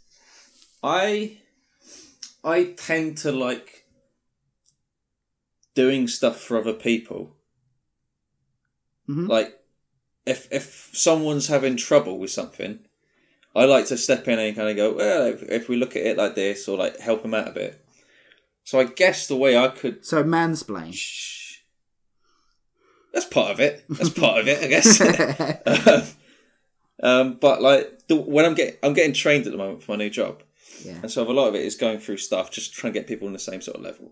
I, 0.82 1.40
I 2.46 2.76
tend 2.78 3.18
to 3.20 3.34
like 3.34 3.84
doing 5.76 6.08
stuff 6.08 6.40
for 6.40 6.58
other 6.58 6.74
people. 6.74 7.36
Mhm. 9.10 9.28
Like, 9.28 9.60
if 10.26 10.48
if 10.52 10.92
someone's 10.94 11.48
having 11.48 11.76
trouble 11.76 12.20
with 12.20 12.32
something, 12.32 12.80
I 13.58 13.66
like 13.66 13.88
to 13.88 13.98
step 13.98 14.28
in 14.28 14.38
and 14.40 14.56
kind 14.56 14.70
of 14.70 14.76
go, 14.76 14.94
well, 14.94 15.26
if, 15.26 15.42
if 15.44 15.68
we 15.70 15.76
look 15.78 15.96
at 15.96 16.06
it 16.06 16.18
like 16.18 16.36
this, 16.36 16.68
or 16.68 16.78
like 16.78 17.00
help 17.00 17.24
them 17.24 17.34
out 17.34 17.48
a 17.48 17.52
bit. 17.52 17.84
So 18.64 18.80
I 18.80 18.84
guess 18.84 19.28
the 19.28 19.36
way 19.36 19.58
I 19.58 19.70
could 19.70 20.06
So 20.06 20.24
mansplain. 20.24 20.94
Shh. 20.94 21.60
That's 23.14 23.26
part 23.26 23.52
of 23.52 23.60
it. 23.60 23.84
That's 23.90 24.10
part 24.12 24.40
of 24.42 24.48
it, 24.48 24.64
I 24.64 24.68
guess. 24.68 25.02
um, 27.04 27.38
but 27.42 27.62
like 27.62 28.08
the, 28.08 28.16
when 28.16 28.46
I'm 28.46 28.54
getting, 28.54 28.76
I'm 28.84 28.94
getting 28.94 29.14
trained 29.14 29.48
at 29.48 29.52
the 29.52 29.58
moment 29.58 29.82
for 29.82 29.94
my 29.94 29.98
new 29.98 30.10
job, 30.10 30.44
yeah. 30.86 31.00
and 31.02 31.10
so 31.12 31.24
a 31.24 31.32
lot 31.32 31.48
of 31.48 31.56
it 31.56 31.66
is 31.66 31.76
going 31.76 32.00
through 32.00 32.18
stuff, 32.18 32.52
just 32.52 32.74
trying 32.74 32.94
to 32.94 33.00
get 33.00 33.08
people 33.08 33.26
on 33.28 33.34
the 33.34 33.40
same 33.40 33.62
sort 33.62 33.78
of 33.78 33.84
level. 33.84 34.12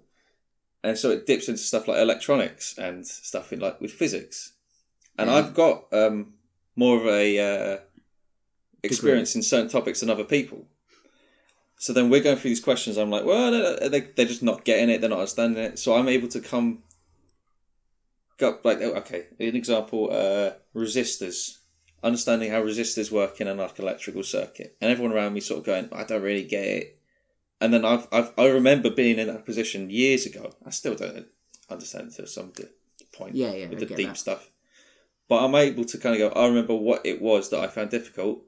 And 0.84 0.98
so 0.98 1.12
it 1.12 1.26
dips 1.28 1.48
into 1.50 1.62
stuff 1.62 1.88
like 1.88 2.00
electronics 2.00 2.78
and 2.78 3.06
stuff 3.06 3.52
in 3.54 3.60
like 3.60 3.82
with 3.82 3.92
physics. 3.92 4.54
And 5.18 5.30
Yeah. 5.30 5.36
I've 5.36 5.54
got 5.54 5.92
um, 5.92 6.34
more 6.76 6.98
of 7.00 7.06
a 7.08 7.40
uh, 7.40 7.78
experience 8.86 9.36
in 9.36 9.42
certain 9.44 9.70
topics 9.70 10.00
than 10.00 10.10
other 10.10 10.24
people. 10.24 10.66
So 11.78 11.92
then 11.94 12.10
we're 12.10 12.24
going 12.24 12.38
through 12.38 12.52
these 12.52 12.64
questions. 12.64 12.98
I'm 12.98 13.10
like, 13.10 13.26
well, 13.26 13.52
no, 13.52 13.78
no, 13.80 13.90
they 13.90 14.02
they're 14.02 14.26
just 14.26 14.44
not 14.44 14.64
getting 14.64 14.90
it. 14.90 15.02
They're 15.02 15.10
not 15.10 15.20
understanding 15.20 15.64
it. 15.64 15.80
So 15.80 15.96
I'm 15.96 16.08
able 16.08 16.30
to 16.30 16.40
come, 16.40 16.84
go 18.38 18.60
like, 18.64 18.80
oh, 18.82 18.94
okay, 18.94 19.26
an 19.40 19.56
example: 19.56 20.10
uh, 20.12 20.52
resistors. 20.76 21.58
Understanding 22.04 22.52
how 22.52 22.62
resistors 22.62 23.10
work 23.12 23.42
in 23.42 23.48
an 23.48 23.58
like 23.58 23.80
electrical 23.80 24.22
circuit, 24.22 24.78
and 24.80 24.92
everyone 24.92 25.12
around 25.12 25.34
me 25.34 25.40
sort 25.40 25.60
of 25.60 25.66
going, 25.66 25.90
I 25.92 26.04
don't 26.04 26.22
really 26.22 26.44
get 26.44 26.64
it. 26.64 27.00
And 27.60 27.74
then 27.74 27.84
I've, 27.84 28.08
I've 28.12 28.32
I 28.38 28.46
remember 28.48 28.92
being 28.92 29.18
in 29.18 29.28
that 29.28 29.46
position 29.46 29.90
years 29.90 30.26
ago. 30.26 30.52
I 30.66 30.70
still 30.70 30.96
don't 30.96 31.26
understand 31.70 32.12
to 32.12 32.28
some 32.28 32.52
point 33.12 33.34
Yeah, 33.36 33.54
yeah, 33.54 33.68
with 33.68 33.82
I 33.82 33.86
the 33.86 33.96
deep 33.96 34.10
that. 34.10 34.18
stuff. 34.18 34.52
But 35.28 35.44
I'm 35.44 35.56
able 35.56 35.86
to 35.86 35.98
kind 35.98 36.22
of 36.22 36.34
go. 36.34 36.40
I 36.40 36.48
remember 36.48 36.76
what 36.76 37.04
it 37.06 37.22
was 37.22 37.50
that 37.50 37.60
I 37.60 37.68
found 37.68 37.90
difficult. 37.90 38.44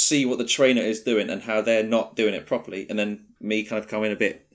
See 0.00 0.24
what 0.24 0.38
the 0.38 0.44
trainer 0.44 0.80
is 0.80 1.00
doing 1.02 1.28
and 1.28 1.42
how 1.42 1.60
they're 1.60 1.82
not 1.82 2.14
doing 2.14 2.32
it 2.32 2.46
properly, 2.46 2.86
and 2.88 2.96
then 2.96 3.26
me 3.40 3.64
kind 3.64 3.82
of 3.82 3.90
coming 3.90 4.12
a 4.12 4.16
bit 4.16 4.46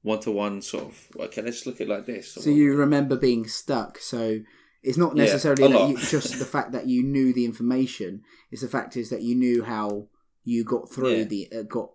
one 0.00 0.20
to 0.20 0.30
one, 0.30 0.62
sort 0.62 0.84
of. 0.84 1.08
Okay, 1.20 1.42
let's 1.42 1.66
look 1.66 1.74
at 1.76 1.82
it 1.82 1.90
like 1.90 2.06
this. 2.06 2.32
So 2.32 2.48
you 2.48 2.74
remember 2.74 3.14
being 3.16 3.46
stuck. 3.46 3.98
So 3.98 4.38
it's 4.82 4.96
not 4.96 5.14
necessarily 5.14 5.70
that 5.70 5.88
you, 5.90 5.96
just 6.10 6.38
the 6.38 6.46
fact 6.46 6.72
that 6.72 6.86
you 6.86 7.02
knew 7.02 7.34
the 7.34 7.44
information. 7.44 8.22
It's 8.50 8.62
the 8.62 8.68
fact 8.68 8.96
is 8.96 9.10
that 9.10 9.20
you 9.20 9.34
knew 9.34 9.64
how 9.64 10.06
you 10.44 10.64
got 10.64 10.90
through 10.90 11.10
Yeah. 11.14 11.24
the 11.24 11.48
uh, 11.58 11.62
got 11.64 11.90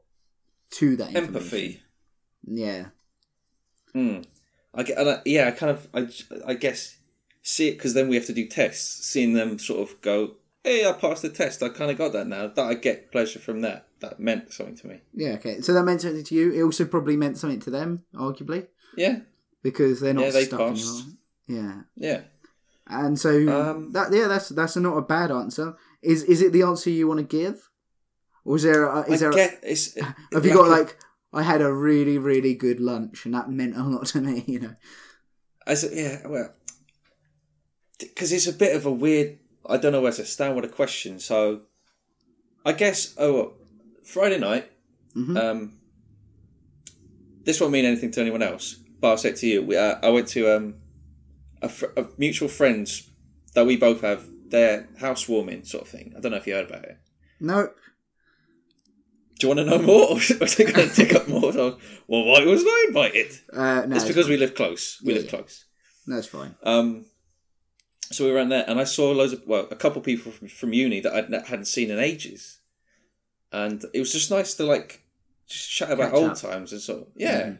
to 0.71 0.95
that 0.97 1.15
information. 1.15 1.35
empathy. 1.35 1.81
Yeah. 2.45 2.85
Hmm. 3.93 4.19
I 4.75 4.83
get, 4.83 4.99
I, 4.99 5.21
yeah, 5.25 5.47
I 5.47 5.51
kind 5.51 5.71
of, 5.71 5.87
I, 5.91 6.07
I 6.51 6.53
guess, 6.53 6.97
see 7.41 7.69
it 7.69 7.77
because 7.77 7.95
then 7.95 8.09
we 8.09 8.15
have 8.15 8.27
to 8.27 8.33
do 8.33 8.47
tests. 8.47 9.05
Seeing 9.07 9.33
them 9.33 9.57
sort 9.57 9.89
of 9.89 9.99
go, 10.01 10.35
hey, 10.63 10.87
I 10.87 10.93
passed 10.93 11.21
the 11.23 11.29
test. 11.29 11.63
I 11.63 11.69
kind 11.69 11.91
of 11.91 11.97
got 11.97 12.13
that 12.13 12.27
now. 12.27 12.47
That 12.47 12.65
I 12.65 12.73
get 12.75 13.11
pleasure 13.11 13.39
from 13.39 13.61
that. 13.61 13.87
That 13.99 14.19
meant 14.19 14.51
something 14.53 14.75
to 14.77 14.87
me. 14.87 15.01
Yeah. 15.13 15.33
Okay. 15.33 15.61
So 15.61 15.73
that 15.73 15.83
meant 15.83 16.01
something 16.01 16.23
to 16.23 16.35
you. 16.35 16.51
It 16.51 16.63
also 16.63 16.85
probably 16.85 17.17
meant 17.17 17.37
something 17.37 17.59
to 17.61 17.69
them, 17.69 18.03
arguably, 18.15 18.67
Yeah, 18.95 19.19
because 19.63 19.99
they're 19.99 20.13
not 20.13 20.25
Yeah, 20.25 20.31
they 20.31 20.45
stuck 20.45 20.59
passed. 20.59 20.85
anymore. 20.87 21.13
Yeah. 21.47 21.81
yeah. 21.95 22.21
And 22.87 23.17
so 23.19 23.29
Um, 23.29 23.91
that 23.93 24.11
yeah, 24.11 24.27
that's 24.27 24.49
that's 24.49 24.75
not 24.75 24.97
a 24.97 25.01
bad 25.01 25.31
answer. 25.31 25.75
Is 26.01 26.23
is 26.23 26.41
it 26.41 26.51
the 26.51 26.63
answer 26.63 26.89
you 26.89 27.07
want 27.07 27.19
to 27.19 27.37
give, 27.37 27.69
or 28.43 28.55
is 28.55 28.63
there 28.63 28.85
a, 28.85 29.01
is 29.11 29.21
I 29.21 29.29
there? 29.29 29.29
A, 29.31 29.35
get 29.35 29.59
it's. 29.63 29.95
have 30.33 30.45
you 30.45 30.53
got 30.53 30.67
like 30.67 30.97
I 31.31 31.43
had 31.43 31.61
a 31.61 31.71
really 31.71 32.17
really 32.17 32.53
good 32.55 32.79
lunch 32.79 33.25
and 33.25 33.33
that 33.35 33.49
meant 33.49 33.77
a 33.77 33.83
lot 33.83 34.05
to 34.07 34.21
me. 34.21 34.43
You 34.47 34.59
know. 34.61 34.75
As 35.67 35.83
a, 35.83 35.95
yeah, 35.95 36.27
well, 36.27 36.51
because 37.99 38.31
it's 38.31 38.47
a 38.47 38.53
bit 38.53 38.75
of 38.75 38.85
a 38.85 38.91
weird. 38.91 39.37
I 39.65 39.77
don't 39.77 39.91
know 39.91 40.01
where 40.01 40.11
to 40.11 40.25
stand 40.25 40.55
with 40.55 40.65
a 40.65 40.69
question. 40.69 41.19
So, 41.19 41.61
I 42.65 42.71
guess 42.73 43.13
oh, 43.17 43.33
well, 43.33 43.53
Friday 44.03 44.37
night. 44.39 44.71
Mhm. 45.15 45.37
Um, 45.37 45.77
this 47.43 47.59
won't 47.59 47.73
mean 47.73 47.85
anything 47.85 48.11
to 48.11 48.21
anyone 48.21 48.41
else, 48.43 48.75
but 48.99 49.09
I'll 49.09 49.17
say 49.17 49.29
it 49.29 49.35
to 49.37 49.47
you. 49.47 49.61
We, 49.63 49.75
uh, 49.77 49.95
I 50.03 50.09
went 50.09 50.27
to 50.29 50.55
um, 50.55 50.75
a, 51.61 51.69
fr- 51.69 51.87
a 51.97 52.05
mutual 52.17 52.47
friends 52.49 53.09
that 53.55 53.65
we 53.65 53.77
both 53.77 54.01
have. 54.01 54.25
Their 54.51 54.89
housewarming 54.99 55.63
sort 55.63 55.83
of 55.83 55.89
thing. 55.89 56.13
I 56.15 56.19
don't 56.19 56.31
know 56.33 56.37
if 56.37 56.45
you 56.45 56.53
heard 56.53 56.69
about 56.69 56.83
it. 56.83 56.97
Nope. 57.39 57.73
Do 59.39 59.47
you 59.47 59.55
want 59.55 59.59
to 59.61 59.65
know 59.65 59.81
more, 59.81 60.09
or 60.11 60.15
are 60.17 60.45
they 60.45 60.65
going 60.65 60.89
to 60.89 60.93
take 60.93 61.15
up 61.15 61.27
more? 61.29 61.53
Well, 61.53 61.77
why 62.07 62.45
wasn't 62.45 62.67
I 62.69 62.85
invited? 62.89 63.31
Uh, 63.53 63.85
no, 63.87 63.95
it's 63.95 64.03
because 64.03 64.25
fine. 64.25 64.31
we 64.33 64.37
live 64.37 64.53
close. 64.53 65.01
We 65.05 65.13
Yeah, 65.13 65.19
live 65.19 65.25
yeah. 65.31 65.37
close. 65.39 65.65
No, 66.05 66.17
it's 66.17 66.27
fine. 66.27 66.55
Um, 66.63 67.05
so 68.11 68.25
we 68.25 68.31
were 68.31 68.37
around 68.37 68.49
there, 68.49 68.65
and 68.67 68.79
I 68.79 68.83
saw 68.83 69.11
loads 69.11 69.33
of 69.33 69.43
well, 69.47 69.67
a 69.71 69.75
couple 69.75 69.99
of 69.99 70.05
people 70.05 70.31
from, 70.31 70.47
from 70.47 70.73
uni 70.73 70.99
that 71.01 71.13
I 71.13 71.47
hadn't 71.47 71.65
seen 71.65 71.89
in 71.91 71.99
ages, 71.99 72.59
and 73.51 73.83
it 73.93 73.99
was 73.99 74.11
just 74.11 74.31
nice 74.31 74.53
to 74.55 74.63
like 74.65 75.03
just 75.47 75.69
chat 75.69 75.91
about 75.91 76.11
Catch 76.11 76.19
old 76.21 76.31
up. 76.31 76.37
times 76.37 76.71
and 76.71 76.81
sort. 76.81 77.01
Of, 77.01 77.07
yeah, 77.15 77.41
Mhm. 77.41 77.59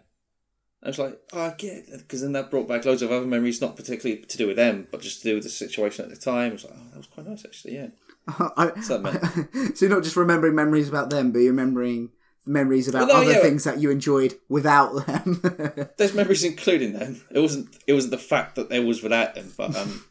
I 0.83 0.87
was 0.87 0.97
like, 0.99 1.19
oh, 1.33 1.41
I 1.41 1.53
get 1.57 1.85
because 1.91 2.21
then 2.21 2.31
that 2.31 2.49
brought 2.49 2.67
back 2.67 2.85
loads 2.85 3.01
of 3.01 3.11
other 3.11 3.25
memories, 3.27 3.61
not 3.61 3.75
particularly 3.75 4.23
to 4.23 4.37
do 4.37 4.47
with 4.47 4.55
them, 4.55 4.87
but 4.91 5.01
just 5.01 5.21
to 5.21 5.29
do 5.29 5.35
with 5.35 5.43
the 5.43 5.49
situation 5.49 6.05
at 6.05 6.09
the 6.11 6.17
time. 6.17 6.49
I 6.51 6.53
was 6.53 6.63
like, 6.65 6.73
oh, 6.75 6.87
that 6.91 6.97
was 6.97 7.07
quite 7.07 7.27
nice 7.27 7.45
actually. 7.45 7.75
Yeah, 7.75 7.87
I, 8.27 8.71
So 8.81 8.97
that 8.99 9.71
so 9.75 9.85
you're 9.85 9.93
not 9.95 10.03
just 10.03 10.15
remembering 10.15 10.55
memories 10.55 10.89
about 10.89 11.09
them, 11.11 11.31
but 11.31 11.39
you're 11.39 11.51
remembering 11.51 12.09
memories 12.47 12.87
about 12.87 13.07
Well, 13.07 13.17
no, 13.17 13.21
other 13.23 13.33
yeah. 13.37 13.41
things 13.43 13.63
that 13.65 13.79
you 13.79 13.91
enjoyed 13.91 14.33
without 14.49 15.05
them. 15.05 15.39
there's 15.97 16.15
memories 16.15 16.43
including 16.43 16.93
them. 16.93 17.21
It 17.29 17.39
wasn't. 17.39 17.77
It 17.85 17.93
wasn't 17.93 18.11
the 18.11 18.17
fact 18.17 18.55
that 18.55 18.69
there 18.69 18.81
was 18.83 19.03
without 19.03 19.35
them, 19.35 19.53
but 19.55 19.75
um, 19.75 20.03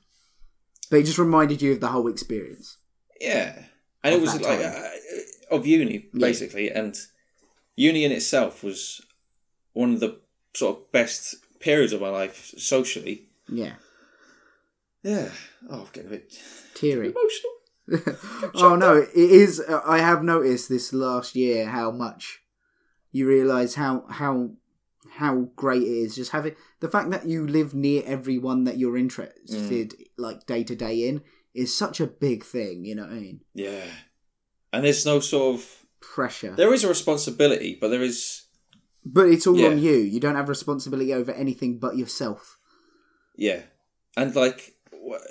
it 0.98 1.05
just 1.05 1.18
reminded 1.18 1.62
you 1.62 1.72
of 1.72 1.81
the 1.81 1.88
whole 1.88 2.09
experience. 2.09 2.79
Yeah, 3.20 3.62
and 4.03 4.14
it 4.14 4.20
was 4.20 4.40
like 4.40 4.61
uh, 4.61 4.88
of 5.50 5.66
uni 5.66 6.09
basically, 6.14 6.70
and 6.70 6.96
uni 7.76 8.05
in 8.05 8.12
itself 8.12 8.62
was 8.64 9.00
one 9.72 9.94
of 9.94 10.00
the 10.00 10.20
sort 10.55 10.76
of 10.79 10.92
best 10.92 11.37
periods 11.61 11.92
of 11.92 12.00
my 12.00 12.09
life 12.09 12.53
socially. 12.59 13.29
Yeah, 13.48 13.74
Yeah, 15.03 15.29
oh, 15.68 15.81
I'm 15.81 15.87
getting 15.92 16.09
a 16.09 16.14
bit 16.16 16.38
teary. 16.74 17.12
emotional. 17.12 18.14
oh 18.55 18.76
no, 18.76 18.96
it 18.98 19.09
is. 19.14 19.61
uh, 19.61 19.81
I 19.85 19.98
have 19.98 20.22
noticed 20.22 20.68
this 20.68 20.92
last 20.92 21.35
year 21.35 21.66
how 21.66 21.90
much 21.90 22.40
you 23.12 23.26
realise 23.29 23.74
how 23.74 24.05
how 24.09 24.50
how 25.18 25.49
great 25.57 25.83
it 25.83 25.87
is 25.87 26.14
just 26.14 26.31
having 26.31 26.55
the 26.81 26.88
fact 26.88 27.11
that 27.11 27.27
you 27.29 27.46
live 27.46 27.75
near 27.75 28.03
everyone 28.07 28.64
that 28.64 28.79
you're 28.79 28.96
interested 28.96 29.94
like 30.16 30.46
day 30.46 30.62
to 30.64 30.77
day 30.77 31.09
in 31.09 31.20
is 31.55 31.77
such 31.77 32.01
a 32.01 32.07
big 32.07 32.44
thing. 32.44 32.85
You 32.85 32.94
know 32.94 33.03
what 33.03 33.12
I 33.12 33.20
mean? 33.20 33.40
Yeah, 33.55 33.85
and 34.73 34.85
there's 34.85 35.05
no 35.07 35.20
sort 35.20 35.57
of 35.57 35.77
Pressure, 36.01 36.55
there 36.57 36.73
is 36.73 36.83
a 36.83 36.88
responsibility, 36.88 37.77
but 37.79 37.88
there 37.88 38.03
is 38.03 38.46
but 39.05 39.29
it's 39.29 39.46
all 39.46 39.57
Yeah. 39.59 39.68
on 39.68 39.79
you. 39.83 39.92
You 39.96 40.18
don't 40.18 40.35
have 40.35 40.49
responsibility 40.49 41.12
over 41.12 41.31
anything 41.33 41.79
but 41.79 41.96
yourself. 41.96 42.59
yeah, 43.37 43.62
and 44.16 44.35
like 44.35 44.77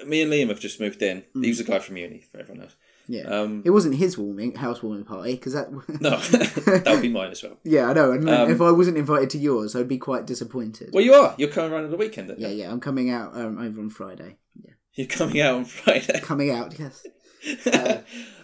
me 0.05 0.21
and 0.21 0.31
Liam 0.31 0.49
have 0.49 0.59
just 0.59 0.79
moved 0.79 1.01
in. 1.01 1.23
Mm. 1.35 1.43
He 1.43 1.49
was 1.49 1.59
a 1.59 1.63
guy 1.63 1.79
from 1.79 1.97
uni, 1.97 2.19
for 2.31 2.39
everyone 2.39 2.63
else. 2.65 2.75
Yeah, 3.11 3.23
Um, 3.23 3.63
it 3.65 3.71
wasn't 3.71 3.95
his 3.95 4.19
warming 4.19 4.53
housewarming 4.53 5.03
party 5.03 5.31
because 5.33 5.53
that. 5.53 5.71
no, 5.71 5.79
that 6.19 6.83
would 6.85 7.01
be 7.01 7.09
mine 7.09 7.31
as 7.31 7.41
well. 7.41 7.57
Yeah, 7.63 7.89
I 7.89 7.93
know. 7.93 8.11
And 8.11 8.29
Um, 8.29 8.51
if 8.51 8.61
I 8.61 8.69
wasn't 8.71 8.97
invited 8.97 9.31
to 9.31 9.39
yours, 9.39 9.75
I'd 9.75 9.87
be 9.87 9.97
quite 9.97 10.27
disappointed. 10.27 10.91
Well, 10.93 11.03
you 11.03 11.13
are. 11.15 11.33
You're 11.39 11.49
coming 11.49 11.71
around 11.73 11.85
on 11.85 11.91
the 11.91 11.97
weekend. 11.97 12.29
aren't 12.29 12.39
you? 12.39 12.47
yeah, 12.47 12.53
yeah. 12.65 12.71
I'm 12.71 12.79
coming 12.79 13.09
out 13.09 13.35
um, 13.35 13.57
over 13.57 13.81
on 13.81 13.89
Friday. 13.89 14.37
Yeah, 14.55 14.73
You're 14.93 15.07
coming 15.07 15.41
out 15.41 15.55
on 15.55 15.65
Friday. 15.65 16.19
coming 16.21 16.51
out. 16.51 16.77
Yes. 16.77 17.03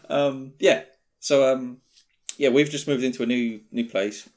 um, 0.10 0.54
yeah. 0.60 0.84
So 1.20 1.52
um, 1.54 1.78
yeah, 2.38 2.50
we've 2.50 2.70
just 2.70 2.88
moved 2.88 3.04
into 3.04 3.24
a 3.24 3.26
new 3.28 3.62
new 3.72 3.88
place, 3.88 4.28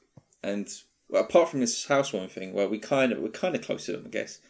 and 0.42 0.68
well, 1.08 1.24
apart 1.24 1.48
from 1.48 1.60
this 1.60 1.86
housewarming 1.86 2.28
thing, 2.30 2.52
where 2.52 2.68
we 2.68 2.78
kind 2.78 3.12
of 3.12 3.18
we're 3.20 3.28
kind 3.30 3.54
of 3.54 3.62
close 3.62 3.86
to 3.86 3.92
them, 3.92 4.04
I 4.06 4.10
guess. 4.10 4.40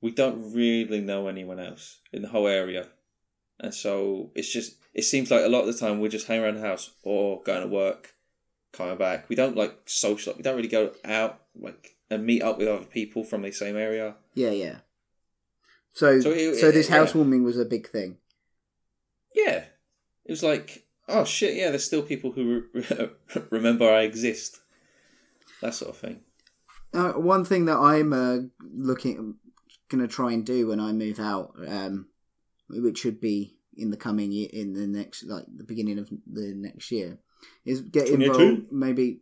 We 0.00 0.10
don't 0.10 0.52
really 0.52 1.00
know 1.00 1.28
anyone 1.28 1.58
else 1.58 2.00
in 2.12 2.20
the 2.20 2.28
whole 2.28 2.46
area, 2.46 2.88
and 3.60 3.74
so 3.74 4.30
it's 4.34 4.52
just 4.52 4.76
it 4.92 5.02
seems 5.02 5.30
like 5.30 5.44
a 5.44 5.48
lot 5.48 5.60
of 5.60 5.66
the 5.66 5.78
time 5.78 6.00
we're 6.00 6.08
just 6.08 6.26
hanging 6.26 6.44
around 6.44 6.54
the 6.56 6.60
house 6.66 6.90
or 7.02 7.42
going 7.42 7.62
to 7.62 7.68
work, 7.68 8.14
coming 8.72 8.96
back. 8.96 9.28
We 9.28 9.36
don't 9.36 9.56
like 9.56 9.78
social. 9.86 10.34
We 10.36 10.42
don't 10.42 10.56
really 10.56 10.68
go 10.68 10.92
out 11.04 11.40
like 11.58 11.96
and 12.10 12.24
meet 12.26 12.42
up 12.42 12.58
with 12.58 12.68
other 12.68 12.84
people 12.84 13.24
from 13.24 13.42
the 13.42 13.50
same 13.52 13.76
area. 13.76 14.14
Yeah, 14.34 14.50
yeah. 14.50 14.76
So, 15.92 16.20
so, 16.20 16.32
So 16.32 16.68
it- 16.68 16.72
this 16.72 16.88
yeah. 16.88 16.96
housewarming 16.96 17.44
was 17.44 17.58
a 17.58 17.64
big 17.64 17.88
thing. 17.88 18.18
Yeah, 19.34 19.64
it 20.24 20.30
was 20.30 20.42
like, 20.42 20.84
oh 21.08 21.24
shit, 21.24 21.54
yeah, 21.54 21.70
there's 21.70 21.84
still 21.84 22.02
people 22.02 22.32
who 22.32 22.64
re- 22.72 23.10
remember 23.50 23.90
I 23.90 24.02
exist. 24.02 24.60
That 25.60 25.74
sort 25.74 25.90
of 25.92 25.96
thing. 25.98 26.20
Uh, 26.92 27.12
one 27.12 27.44
thing 27.44 27.64
that 27.64 27.78
I'm 27.78 28.12
uh, 28.12 28.36
looking, 28.60 29.36
gonna 29.88 30.06
try 30.06 30.32
and 30.32 30.44
do 30.46 30.68
when 30.68 30.78
I 30.78 30.92
move 30.92 31.18
out, 31.18 31.54
um, 31.66 32.06
which 32.82 32.98
should 32.98 33.20
be 33.20 33.56
in 33.76 33.90
the 33.90 33.96
coming 33.96 34.32
year, 34.32 34.48
in 34.52 34.72
the 34.72 34.86
next, 34.86 35.24
like 35.24 35.44
the 35.54 35.64
beginning 35.64 35.98
of 35.98 36.08
the 36.10 36.52
next 36.54 36.90
year, 36.90 37.18
is 37.64 37.80
get 37.80 38.08
involved. 38.08 38.70
Maybe 38.70 39.20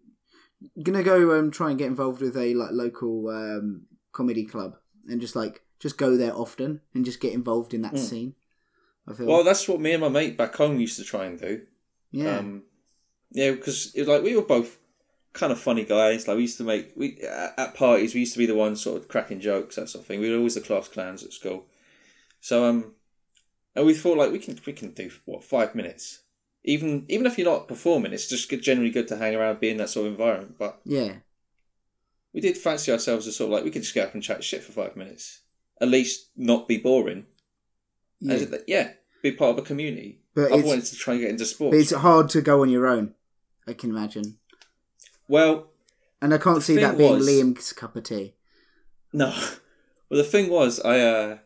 gonna 0.82 1.02
go 1.02 1.38
um, 1.38 1.50
try 1.50 1.70
and 1.70 1.78
get 1.78 1.88
involved 1.88 2.20
with 2.20 2.36
a 2.36 2.54
like 2.54 2.70
local 2.72 3.28
um, 3.28 3.86
comedy 4.12 4.44
club 4.44 4.76
and 5.08 5.20
just 5.20 5.34
like 5.34 5.62
just 5.80 5.98
go 5.98 6.16
there 6.16 6.34
often 6.34 6.80
and 6.94 7.04
just 7.04 7.20
get 7.20 7.32
involved 7.32 7.74
in 7.74 7.82
that 7.82 7.98
scene. 7.98 8.34
I 9.08 9.14
feel. 9.14 9.26
Well, 9.26 9.44
that's 9.44 9.66
what 9.66 9.80
me 9.80 9.92
and 9.92 10.00
my 10.00 10.08
mate 10.08 10.36
back 10.36 10.54
home 10.54 10.78
used 10.78 10.98
to 10.98 11.04
try 11.04 11.24
and 11.24 11.40
do. 11.40 11.62
yeah. 12.10 12.38
Um, 12.38 12.62
yeah, 13.32 13.52
because 13.52 13.92
it 13.94 14.00
was 14.00 14.08
like 14.08 14.22
we 14.22 14.36
were 14.36 14.42
both 14.42 14.78
kind 15.32 15.52
of 15.52 15.58
funny 15.58 15.84
guys. 15.84 16.28
Like 16.28 16.36
we 16.36 16.42
used 16.42 16.58
to 16.58 16.64
make 16.64 16.92
we 16.94 17.18
at 17.22 17.74
parties 17.74 18.14
we 18.14 18.20
used 18.20 18.34
to 18.34 18.38
be 18.38 18.46
the 18.46 18.54
ones 18.54 18.82
sort 18.82 18.98
of 18.98 19.08
cracking 19.08 19.40
jokes 19.40 19.76
that 19.76 19.88
sort 19.88 20.02
of 20.02 20.06
thing. 20.06 20.20
We 20.20 20.30
were 20.30 20.36
always 20.36 20.54
the 20.54 20.60
class 20.60 20.88
clowns 20.88 21.24
at 21.24 21.32
school. 21.32 21.64
So 22.40 22.64
um, 22.64 22.94
and 23.74 23.86
we 23.86 23.94
thought 23.94 24.18
like 24.18 24.32
we 24.32 24.38
can 24.38 24.58
we 24.66 24.72
can 24.72 24.90
do 24.92 25.10
what 25.24 25.44
five 25.44 25.74
minutes. 25.74 26.20
Even 26.64 27.04
even 27.08 27.26
if 27.26 27.36
you're 27.38 27.50
not 27.50 27.68
performing, 27.68 28.12
it's 28.12 28.28
just 28.28 28.48
good, 28.48 28.62
generally 28.62 28.90
good 28.90 29.08
to 29.08 29.16
hang 29.16 29.34
around, 29.34 29.60
be 29.60 29.70
in 29.70 29.78
that 29.78 29.90
sort 29.90 30.06
of 30.06 30.12
environment. 30.12 30.56
But 30.58 30.80
yeah. 30.84 31.14
we 32.32 32.40
did 32.40 32.56
fancy 32.56 32.92
ourselves 32.92 33.26
as 33.26 33.36
sort 33.36 33.48
of 33.48 33.52
like 33.54 33.64
we 33.64 33.70
could 33.70 33.82
just 33.82 33.94
go 33.94 34.02
up 34.04 34.14
and 34.14 34.22
chat 34.22 34.44
shit 34.44 34.62
for 34.62 34.72
five 34.72 34.94
minutes. 34.96 35.40
At 35.80 35.88
least 35.88 36.28
not 36.36 36.68
be 36.68 36.78
boring. 36.78 37.26
Yeah. 38.20 38.34
It- 38.34 38.64
yeah, 38.68 38.92
be 39.22 39.32
part 39.32 39.58
of 39.58 39.64
a 39.64 39.66
community. 39.66 40.20
But 40.34 40.52
I 40.52 40.56
wanted 40.56 40.84
to 40.86 40.96
try 40.96 41.14
and 41.14 41.20
get 41.20 41.30
into 41.30 41.42
But 41.44 41.48
sports. 41.48 41.76
it's 41.76 41.90
hard 41.92 42.28
to 42.30 42.40
go 42.40 42.62
on 42.62 42.70
your 42.70 42.86
own. 42.86 43.14
I 43.66 43.74
can 43.74 43.90
imagine, 43.90 44.38
Well, 45.28 45.68
and 46.22 46.32
I 46.32 46.38
can't 46.38 46.62
see 46.62 46.76
that 46.76 46.96
being 46.96 47.12
was- 47.18 47.28
Liam's 47.28 47.72
cup 47.72 47.96
of 47.96 48.04
tea. 48.04 48.34
No. 49.12 49.34
Well, 50.08 50.22
the 50.22 50.28
thing 50.28 50.50
was, 50.50 50.78
I 50.80 51.00
uh, 51.00 51.38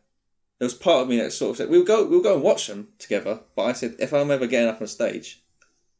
there 0.58 0.66
was 0.66 0.74
part 0.74 1.02
of 1.02 1.08
me 1.08 1.18
that 1.18 1.32
sort 1.32 1.50
of 1.50 1.56
said 1.56 1.68
we'll 1.70 1.84
go 1.84 2.06
we'll 2.06 2.22
go 2.22 2.34
and 2.34 2.42
watch 2.42 2.66
them 2.66 2.88
together. 2.98 3.40
But 3.54 3.62
I 3.64 3.72
said 3.72 3.96
if 3.98 4.12
I'm 4.12 4.30
ever 4.30 4.46
getting 4.46 4.68
up 4.68 4.80
on 4.80 4.86
stage, 4.86 5.42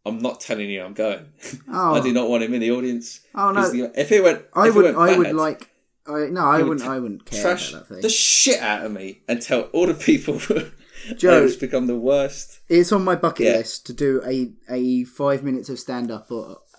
I'm 0.04 0.18
not 0.18 0.40
telling 0.40 0.70
you 0.70 0.82
I'm 0.82 0.94
going. 0.94 1.26
Oh. 1.68 1.94
I 1.96 2.00
do 2.00 2.10
oh. 2.10 2.12
not 2.12 2.28
want 2.28 2.42
him 2.42 2.54
in 2.54 2.60
the 2.60 2.70
audience. 2.70 3.20
Oh, 3.34 3.50
no. 3.52 3.70
the- 3.70 3.92
if 4.00 4.12
it 4.12 4.22
went, 4.22 4.44
I 4.54 4.70
would. 4.70 4.84
went 4.84 4.96
I 4.96 5.18
would 5.18 5.34
like. 5.34 5.70
I 6.06 6.26
no. 6.30 6.46
I 6.46 6.58
he 6.58 6.62
would 6.62 6.68
wouldn't. 6.68 6.86
t- 6.86 6.88
I 6.88 6.98
wouldn't 6.98 7.26
care 7.26 7.42
trash 7.42 7.70
about 7.72 7.88
that 7.88 7.94
thing. 7.94 8.02
the 8.02 8.08
shit 8.08 8.60
out 8.60 8.86
of 8.86 8.92
me 8.92 9.22
and 9.28 9.42
tell 9.42 9.62
all 9.72 9.86
the 9.86 9.94
people. 9.94 10.38
Joe- 11.16 11.44
it's 11.44 11.56
become 11.56 11.86
the 11.86 11.96
worst. 11.96 12.60
It's 12.68 12.90
on 12.92 13.04
my 13.04 13.14
bucket 13.16 13.46
Yeah. 13.46 13.56
list 13.58 13.86
to 13.86 13.92
do 13.92 14.22
a, 14.24 14.52
a 14.68 15.04
five 15.04 15.42
minutes 15.44 15.68
of 15.68 15.78
stand 15.78 16.10
up 16.10 16.30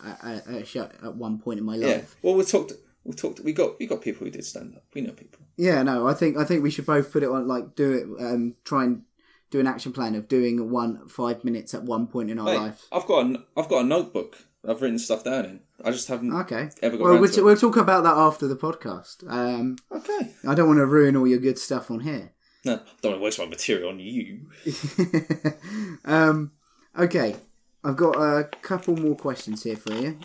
at, 0.04 0.24
at, 0.24 0.48
a 0.48 0.66
show 0.66 0.90
at 1.04 1.16
one 1.16 1.40
point 1.40 1.60
in 1.60 1.66
my 1.66 1.76
Yeah. 1.76 1.88
life. 1.88 2.16
Well, 2.22 2.36
we 2.36 2.44
talked. 2.44 2.74
We 3.08 3.13
talked. 3.13 3.39
We 3.39 3.54
got. 3.54 3.80
We 3.80 3.88
got 3.88 4.02
people 4.02 4.26
who 4.26 4.32
did 4.32 4.43
stand 4.46 4.76
up. 4.76 4.84
We 4.93 5.02
know 5.02 5.13
people. 5.13 5.39
Yeah, 5.56 5.82
no, 5.82 6.08
I 6.08 6.13
think 6.13 6.38
I 6.38 6.43
think 6.43 6.62
we 6.62 6.70
should 6.70 6.86
both 6.86 7.12
put 7.12 7.24
it 7.24 7.30
on 7.30 7.48
like 7.48 7.74
do 7.76 7.93
it. 7.93 8.24
Um, 8.24 8.56
try 8.65 8.84
and 8.84 9.04
do 9.50 9.60
an 9.62 9.65
action 9.67 9.93
plan 9.93 10.13
of 10.13 10.28
doing 10.28 10.70
one 10.70 11.08
five 11.08 11.43
minutes 11.46 11.74
at 11.74 11.84
one 11.84 12.08
point 12.08 12.30
in 12.30 12.38
our 12.38 12.46
life. 12.54 12.86
I've 12.91 13.08
got. 13.08 13.26
A, 13.26 13.43
I've 13.56 13.70
got 13.70 13.86
a 13.86 13.88
notebook. 13.88 14.38
I've 14.67 14.82
written 14.82 15.00
stuff 15.00 15.24
down 15.24 15.46
in. 15.46 15.60
I 15.86 15.91
just 15.91 16.10
haven't 16.10 16.34
Okay. 16.34 16.70
ever 16.82 16.98
got 16.98 17.04
Well, 17.06 17.20
we'll, 17.22 17.32
t- 17.32 17.39
it. 17.39 17.43
we'll 17.46 17.56
talk 17.56 17.78
about 17.78 18.04
that 18.04 18.15
after 18.17 18.46
the 18.48 18.58
podcast. 18.58 19.24
Um, 19.32 19.78
Okay. 19.89 20.34
I 20.46 20.54
don't 20.56 20.67
want 20.67 20.80
to 20.80 20.86
ruin 20.86 21.15
all 21.15 21.28
your 21.28 21.39
good 21.39 21.58
stuff 21.58 21.89
on 21.89 22.02
here. 22.02 22.34
No, 22.65 22.82
don't 23.02 23.12
want 23.13 23.22
to 23.22 23.24
waste 23.24 23.39
my 23.39 23.46
material 23.46 23.88
on 23.89 24.00
you. 24.00 24.48
um, 26.06 26.52
okay, 26.98 27.36
I've 27.84 27.96
got 27.96 28.15
a 28.15 28.50
couple 28.62 28.96
more 28.98 29.15
questions 29.15 29.63
here 29.63 29.78
for 29.78 29.93
you. 29.93 30.20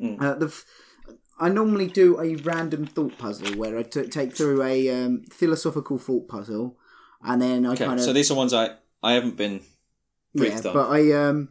Mm. 0.00 0.22
Uh, 0.22 0.34
the 0.34 0.46
f- 0.46 0.64
I 1.42 1.48
normally 1.48 1.88
do 1.88 2.20
a 2.20 2.36
random 2.36 2.86
thought 2.86 3.18
puzzle 3.18 3.56
where 3.58 3.76
I 3.76 3.82
t- 3.82 4.06
take 4.06 4.36
through 4.36 4.62
a 4.62 4.88
um, 4.90 5.24
philosophical 5.24 5.98
thought 5.98 6.28
puzzle, 6.28 6.78
and 7.20 7.42
then 7.42 7.66
I 7.66 7.72
Okay, 7.72 7.84
kind 7.84 7.98
of 7.98 8.04
so 8.04 8.12
these 8.12 8.30
are 8.30 8.36
ones 8.36 8.52
I 8.52 8.76
I 9.02 9.14
haven't 9.14 9.36
been 9.36 9.60
yeah, 10.34 10.54
on. 10.54 10.62
but 10.62 10.88
I 10.88 11.12
um, 11.12 11.48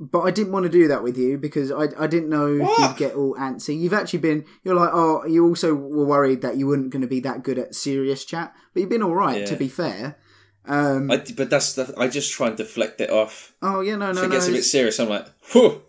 but 0.00 0.20
I 0.20 0.30
didn't 0.30 0.52
want 0.52 0.64
to 0.64 0.70
do 0.70 0.88
that 0.88 1.02
with 1.02 1.18
you 1.18 1.36
because 1.36 1.70
I 1.70 1.88
I 1.98 2.06
didn't 2.06 2.30
know 2.30 2.46
if 2.46 2.78
you'd 2.78 2.96
get 2.96 3.14
all 3.14 3.34
antsy. 3.34 3.78
You've 3.78 3.92
actually 3.92 4.20
been 4.20 4.46
you're 4.64 4.74
like 4.74 4.90
oh 4.94 5.26
you 5.26 5.46
also 5.46 5.74
were 5.74 6.06
worried 6.06 6.40
that 6.40 6.56
you 6.56 6.66
weren't 6.66 6.88
going 6.88 7.02
to 7.02 7.08
be 7.08 7.20
that 7.20 7.42
good 7.42 7.58
at 7.58 7.74
serious 7.74 8.24
chat, 8.24 8.54
but 8.72 8.80
you've 8.80 8.88
been 8.88 9.02
all 9.02 9.14
right 9.14 9.46
to 9.46 9.56
be 9.56 9.68
fair. 9.68 10.16
Um, 10.64 11.10
I, 11.10 11.16
but 11.36 11.50
that's 11.50 11.74
the, 11.74 11.92
I 11.98 12.06
just 12.08 12.32
try 12.32 12.46
and 12.46 12.56
deflect 12.56 13.00
it 13.00 13.10
off. 13.10 13.52
oh 13.60 13.80
yeah 13.80 13.96
no 13.96 14.12
no 14.12 14.20
if 14.20 14.24
it 14.24 14.28
no. 14.28 14.34
gets 14.36 14.48
a 14.48 14.52
bit 14.52 14.64
serious, 14.64 14.98
I'm 15.00 15.08
like, 15.08 15.26
whew, 15.52 15.82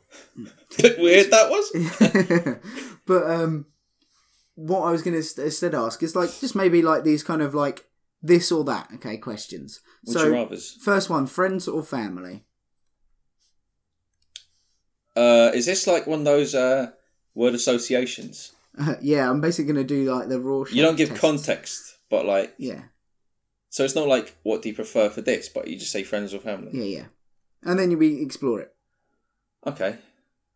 bit 0.77 0.99
weird 0.99 1.31
that 1.31 1.49
was. 1.49 2.59
but 3.05 3.29
um, 3.29 3.65
what 4.55 4.81
I 4.81 4.91
was 4.91 5.01
going 5.01 5.19
to 5.21 5.43
instead 5.43 5.75
ask 5.75 6.01
is 6.03 6.15
like 6.15 6.29
just 6.39 6.55
maybe 6.55 6.81
like 6.81 7.03
these 7.03 7.23
kind 7.23 7.41
of 7.41 7.53
like 7.53 7.85
this 8.21 8.51
or 8.51 8.63
that 8.65 8.89
okay 8.95 9.17
questions. 9.17 9.81
Would 10.05 10.13
so 10.13 10.25
you 10.25 10.33
rather's? 10.33 10.77
first 10.81 11.09
one, 11.09 11.27
friends 11.27 11.67
or 11.67 11.83
family? 11.83 12.45
Uh, 15.15 15.51
is 15.53 15.65
this 15.65 15.85
like 15.85 16.07
one 16.07 16.19
of 16.19 16.25
those 16.25 16.55
uh, 16.55 16.91
word 17.35 17.53
associations? 17.53 18.53
Uh, 18.79 18.95
yeah, 19.01 19.29
I'm 19.29 19.41
basically 19.41 19.73
going 19.73 19.87
to 19.87 19.95
do 19.95 20.11
like 20.11 20.29
the 20.29 20.39
raw. 20.39 20.65
You 20.69 20.81
don't 20.81 20.95
give 20.97 21.13
context, 21.15 21.97
but 22.09 22.25
like, 22.25 22.53
Yeah, 22.57 22.81
so 23.69 23.83
it's 23.83 23.95
not 23.95 24.07
like 24.07 24.35
what 24.43 24.61
do 24.61 24.69
you 24.69 24.75
prefer 24.75 25.09
for 25.09 25.21
this, 25.21 25.49
but 25.49 25.67
you 25.67 25.77
just 25.77 25.91
say 25.91 26.03
friends 26.03 26.33
or 26.33 26.39
family. 26.39 26.71
yeah, 26.73 26.99
yeah, 26.99 27.05
and 27.63 27.77
then 27.77 27.91
you 27.91 27.97
we 27.97 28.21
explore 28.21 28.61
it. 28.61 28.73
Okay, 29.67 29.97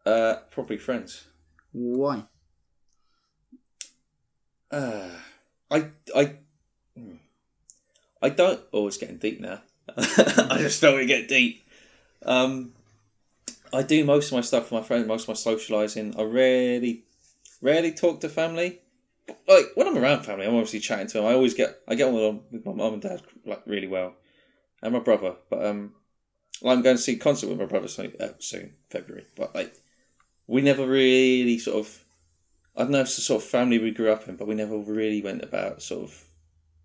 uh, 0.05 0.37
probably 0.49 0.77
friends. 0.77 1.27
Why? 1.71 2.25
Uh, 4.71 5.09
I 5.71 5.89
I 6.15 6.35
hmm. 6.95 7.15
I 8.21 8.29
don't. 8.29 8.59
Oh, 8.73 8.87
it's 8.87 8.97
getting 8.97 9.17
deep 9.17 9.39
now. 9.39 9.61
I 9.97 10.57
just 10.59 10.81
felt 10.81 10.99
it 10.99 11.05
get 11.05 11.27
deep. 11.27 11.65
Um, 12.25 12.73
I 13.73 13.83
do 13.83 14.03
most 14.05 14.27
of 14.27 14.33
my 14.33 14.41
stuff 14.41 14.71
with 14.71 14.81
my 14.81 14.87
friends, 14.87 15.07
most 15.07 15.27
of 15.27 15.29
my 15.29 15.33
socialising. 15.51 16.17
I 16.17 16.23
rarely, 16.23 17.03
rarely 17.61 17.91
talk 17.91 18.21
to 18.21 18.29
family. 18.29 18.79
Like 19.47 19.65
when 19.75 19.87
I'm 19.87 19.97
around 19.97 20.23
family, 20.23 20.45
I'm 20.45 20.55
obviously 20.55 20.79
chatting 20.79 21.07
to 21.07 21.13
them. 21.15 21.25
I 21.25 21.33
always 21.33 21.53
get 21.53 21.79
I 21.87 21.95
get 21.95 22.07
on 22.07 22.41
with, 22.51 22.65
my 22.65 22.73
mum 22.73 22.93
and 22.93 23.01
dad 23.01 23.21
like 23.45 23.61
really 23.65 23.87
well, 23.87 24.13
and 24.81 24.93
my 24.93 24.99
brother. 24.99 25.35
But 25.49 25.65
um, 25.65 25.93
well, 26.61 26.73
I'm 26.75 26.81
going 26.81 26.97
to 26.97 27.01
see 27.01 27.17
concert 27.17 27.49
with 27.49 27.59
my 27.59 27.65
brother 27.65 27.87
soon, 27.87 28.13
uh, 28.19 28.29
soon 28.39 28.73
February. 28.89 29.25
But 29.35 29.53
like, 29.53 29.75
we 30.47 30.61
never 30.61 30.87
really 30.87 31.59
sort 31.59 31.77
of 31.77 32.03
I 32.77 32.83
don't 32.83 32.91
know 32.91 33.01
it's 33.01 33.15
the 33.15 33.21
sort 33.23 33.41
of 33.43 33.49
family 33.49 33.79
we 33.79 33.91
grew 33.91 34.11
up 34.11 34.27
in, 34.29 34.35
but 34.35 34.47
we 34.47 34.55
never 34.55 34.77
really 34.77 35.21
went 35.21 35.43
about 35.43 35.81
sort 35.81 36.03
of 36.03 36.23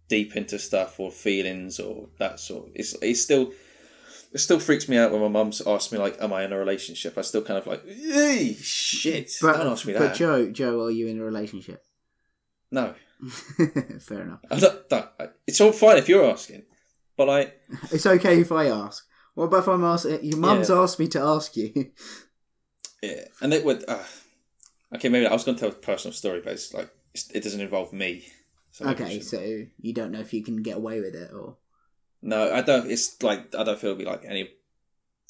deep 0.09 0.35
into 0.37 0.59
stuff 0.59 0.99
or 0.99 1.11
feelings 1.11 1.79
or 1.79 2.09
that 2.19 2.41
sort. 2.41 2.71
It's 2.75 2.95
it's 3.03 3.21
still 3.23 3.53
it 4.33 4.39
still 4.39 4.59
freaks 4.59 4.89
me 4.89 4.97
out 4.97 5.13
when 5.13 5.21
my 5.21 5.29
mum's 5.29 5.61
asked 5.67 5.93
me 5.93 5.99
like, 5.99 6.17
"Am 6.21 6.33
I 6.33 6.45
in 6.45 6.53
a 6.53 6.59
relationship?" 6.59 7.19
I 7.19 7.21
still 7.21 7.43
kind 7.43 7.59
of 7.59 7.67
like, 7.67 7.87
"Hey, 7.87 8.55
shit!" 8.55 9.33
But, 9.43 9.59
don't 9.59 9.67
ask 9.67 9.85
me 9.87 9.93
that. 9.93 9.99
but. 10.01 10.15
Joe, 10.15 10.51
Joe, 10.51 10.85
are 10.87 10.91
you 10.91 11.07
in 11.09 11.21
a 11.21 11.25
relationship? 11.25 11.85
no, 12.71 12.95
Fair 14.01 14.23
enough. 14.23 14.41
I 14.51 14.59
don't, 14.59 14.89
don't, 14.89 15.09
it's 15.47 15.61
all 15.61 15.73
fine 15.73 15.99
if 15.99 16.09
you're 16.09 16.25
asking, 16.29 16.63
but 17.17 17.29
like, 17.29 17.61
It's 17.93 18.07
okay 18.07 18.41
if 18.41 18.51
I 18.51 18.67
ask. 18.67 19.07
What 19.35 19.45
about 19.45 19.61
if 19.61 19.69
I'm 19.69 19.85
asking? 19.85 20.25
Your 20.25 20.39
mum's 20.39 20.71
Yeah. 20.71 20.81
asked 20.81 20.99
me 20.99 21.09
to 21.09 21.21
ask 21.21 21.57
you. 21.57 21.91
yeah, 23.03 23.25
and 23.43 23.53
it 23.53 23.65
would. 23.65 23.85
Uh, 23.87 24.03
okay, 24.95 25.09
maybe 25.09 25.27
I 25.27 25.33
was 25.33 25.45
going 25.45 25.57
to 25.57 25.61
tell 25.61 25.71
a 25.71 25.75
personal 25.75 26.13
story, 26.13 26.41
but 26.45 26.53
it's 26.55 26.73
like 26.75 26.91
it's, 27.15 27.31
it 27.31 27.43
doesn't 27.43 27.61
involve 27.61 27.93
me. 27.93 28.25
So 28.71 28.89
okay, 28.89 29.21
so 29.21 29.41
you 29.81 29.93
don't 29.93 30.13
know 30.13 30.21
if 30.21 30.33
you 30.33 30.43
can 30.43 30.63
get 30.63 30.77
away 30.79 31.01
with 31.01 31.15
it 31.15 31.31
or. 31.33 31.57
no, 32.23 32.53
I 32.53 32.63
don't. 32.63 32.91
It's 32.91 33.23
like 33.23 33.55
I 33.55 33.65
don't 33.65 33.79
feel 33.79 33.91
it'll 33.91 33.99
be 33.99 34.05
like 34.05 34.25
any. 34.27 34.49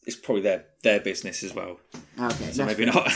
It's 0.07 0.17
probably 0.17 0.43
their 0.43 0.67
their 0.83 1.01
business 1.01 1.43
as 1.43 1.55
well. 1.55 1.79
Okay, 2.21 2.53
So 2.53 2.65
maybe 2.67 2.85
fair. 2.85 2.95
not. 2.95 3.13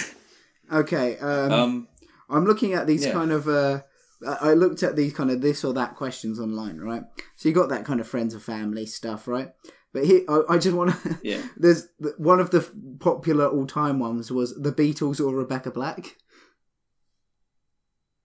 Okay, 0.72 1.16
um, 1.18 1.52
um, 1.52 1.88
I'm 2.28 2.44
looking 2.44 2.72
at 2.74 2.86
these 2.86 3.04
Yeah. 3.06 3.12
kind 3.12 3.30
of. 3.30 3.46
Uh, 3.48 3.82
I 4.26 4.54
looked 4.54 4.82
at 4.82 4.96
these 4.96 5.12
kind 5.12 5.30
of 5.30 5.40
this 5.42 5.62
or 5.62 5.72
that 5.74 5.94
questions 5.94 6.40
online, 6.40 6.78
right? 6.78 7.02
So 7.36 7.48
you 7.48 7.54
got 7.54 7.68
that 7.68 7.84
kind 7.84 8.00
of 8.00 8.08
friends 8.08 8.34
or 8.34 8.40
family 8.40 8.86
stuff, 8.86 9.28
right? 9.28 9.50
But 9.92 10.06
here, 10.06 10.22
I, 10.28 10.40
I 10.54 10.58
just 10.58 10.76
want 10.76 10.90
to. 11.02 11.18
Yeah. 11.22 11.42
There's 11.56 11.86
one 12.18 12.40
of 12.40 12.50
the 12.50 12.68
popular 12.98 13.46
all-time 13.46 13.98
ones 14.00 14.32
was 14.32 14.54
the 14.60 14.72
Beatles 14.72 15.20
or 15.24 15.34
Rebecca 15.36 15.70
Black. 15.70 16.16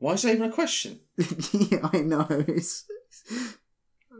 Why 0.01 0.13
is 0.13 0.23
that 0.23 0.33
even 0.33 0.49
a 0.49 0.53
question? 0.53 0.99
yeah, 1.53 1.87
I 1.93 1.99
know. 1.99 2.27
It's, 2.47 2.85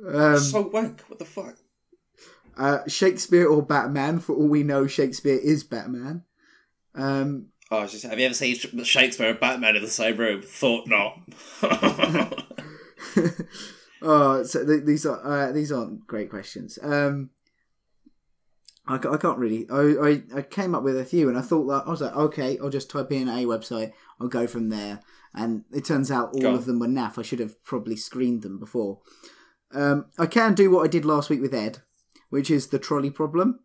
um, 0.08 0.40
so 0.40 0.62
wank. 0.62 1.02
What 1.02 1.20
the 1.20 1.26
fuck? 1.26 1.58
uh, 2.58 2.80
Shakespeare 2.88 3.48
or 3.48 3.62
Batman? 3.62 4.20
For 4.20 4.36
all 4.36 4.48
we 4.48 4.64
know, 4.64 4.88
Shakespeare 4.88 5.38
is 5.38 5.64
Batman. 5.64 6.24
Um, 6.96 7.48
Oh, 7.74 7.88
just, 7.88 8.04
have 8.04 8.20
you 8.20 8.26
ever 8.26 8.34
seen 8.34 8.56
Shakespeare 8.84 9.30
and 9.30 9.40
Batman 9.40 9.78
in 9.78 9.82
the 9.82 9.88
same 9.88 10.18
room? 10.18 10.42
Thought 10.42 10.90
not. 10.90 11.22
oh, 14.02 14.44
so 14.44 14.66
th- 14.66 14.84
these 14.84 15.06
are 15.06 15.26
uh, 15.26 15.54
these 15.54 15.72
aren't 15.72 16.06
great 16.06 16.30
questions. 16.30 16.78
Um, 16.84 17.30
I, 18.86 18.96
I 18.96 19.16
can't 19.16 19.38
really. 19.38 19.70
I, 19.70 19.80
I 19.82 20.24
I 20.40 20.42
came 20.42 20.76
up 20.76 20.84
with 20.84 21.00
a 21.00 21.06
few, 21.06 21.30
and 21.30 21.38
I 21.38 21.42
thought 21.42 21.66
that 21.68 21.88
I 21.88 21.90
was 21.90 22.02
like, 22.02 22.14
okay, 22.14 22.60
I'll 22.60 22.70
just 22.70 22.90
type 22.90 23.10
in 23.14 23.30
a 23.30 23.46
website. 23.46 23.94
I'll 24.20 24.28
go 24.28 24.48
from 24.48 24.68
there, 24.68 25.00
and 25.34 25.64
it 25.72 25.86
turns 25.86 26.12
out 26.12 26.34
all 26.34 26.42
Go 26.42 26.54
of 26.56 26.66
them 26.66 26.80
were 26.80 26.88
naff. 26.88 27.18
I 27.18 27.22
should 27.22 27.40
have 27.40 27.62
probably 27.64 27.96
screened 27.96 28.42
them 28.42 28.60
before. 28.60 29.00
Um, 29.74 30.06
I 30.20 30.26
can 30.26 30.54
do 30.54 30.70
what 30.70 30.84
I 30.84 30.88
did 30.88 31.06
last 31.06 31.30
week 31.30 31.42
with 31.42 31.54
Ed, 31.54 31.80
which 32.30 32.52
is 32.52 32.68
the 32.68 32.80
trolley 32.80 33.10
problem. 33.10 33.60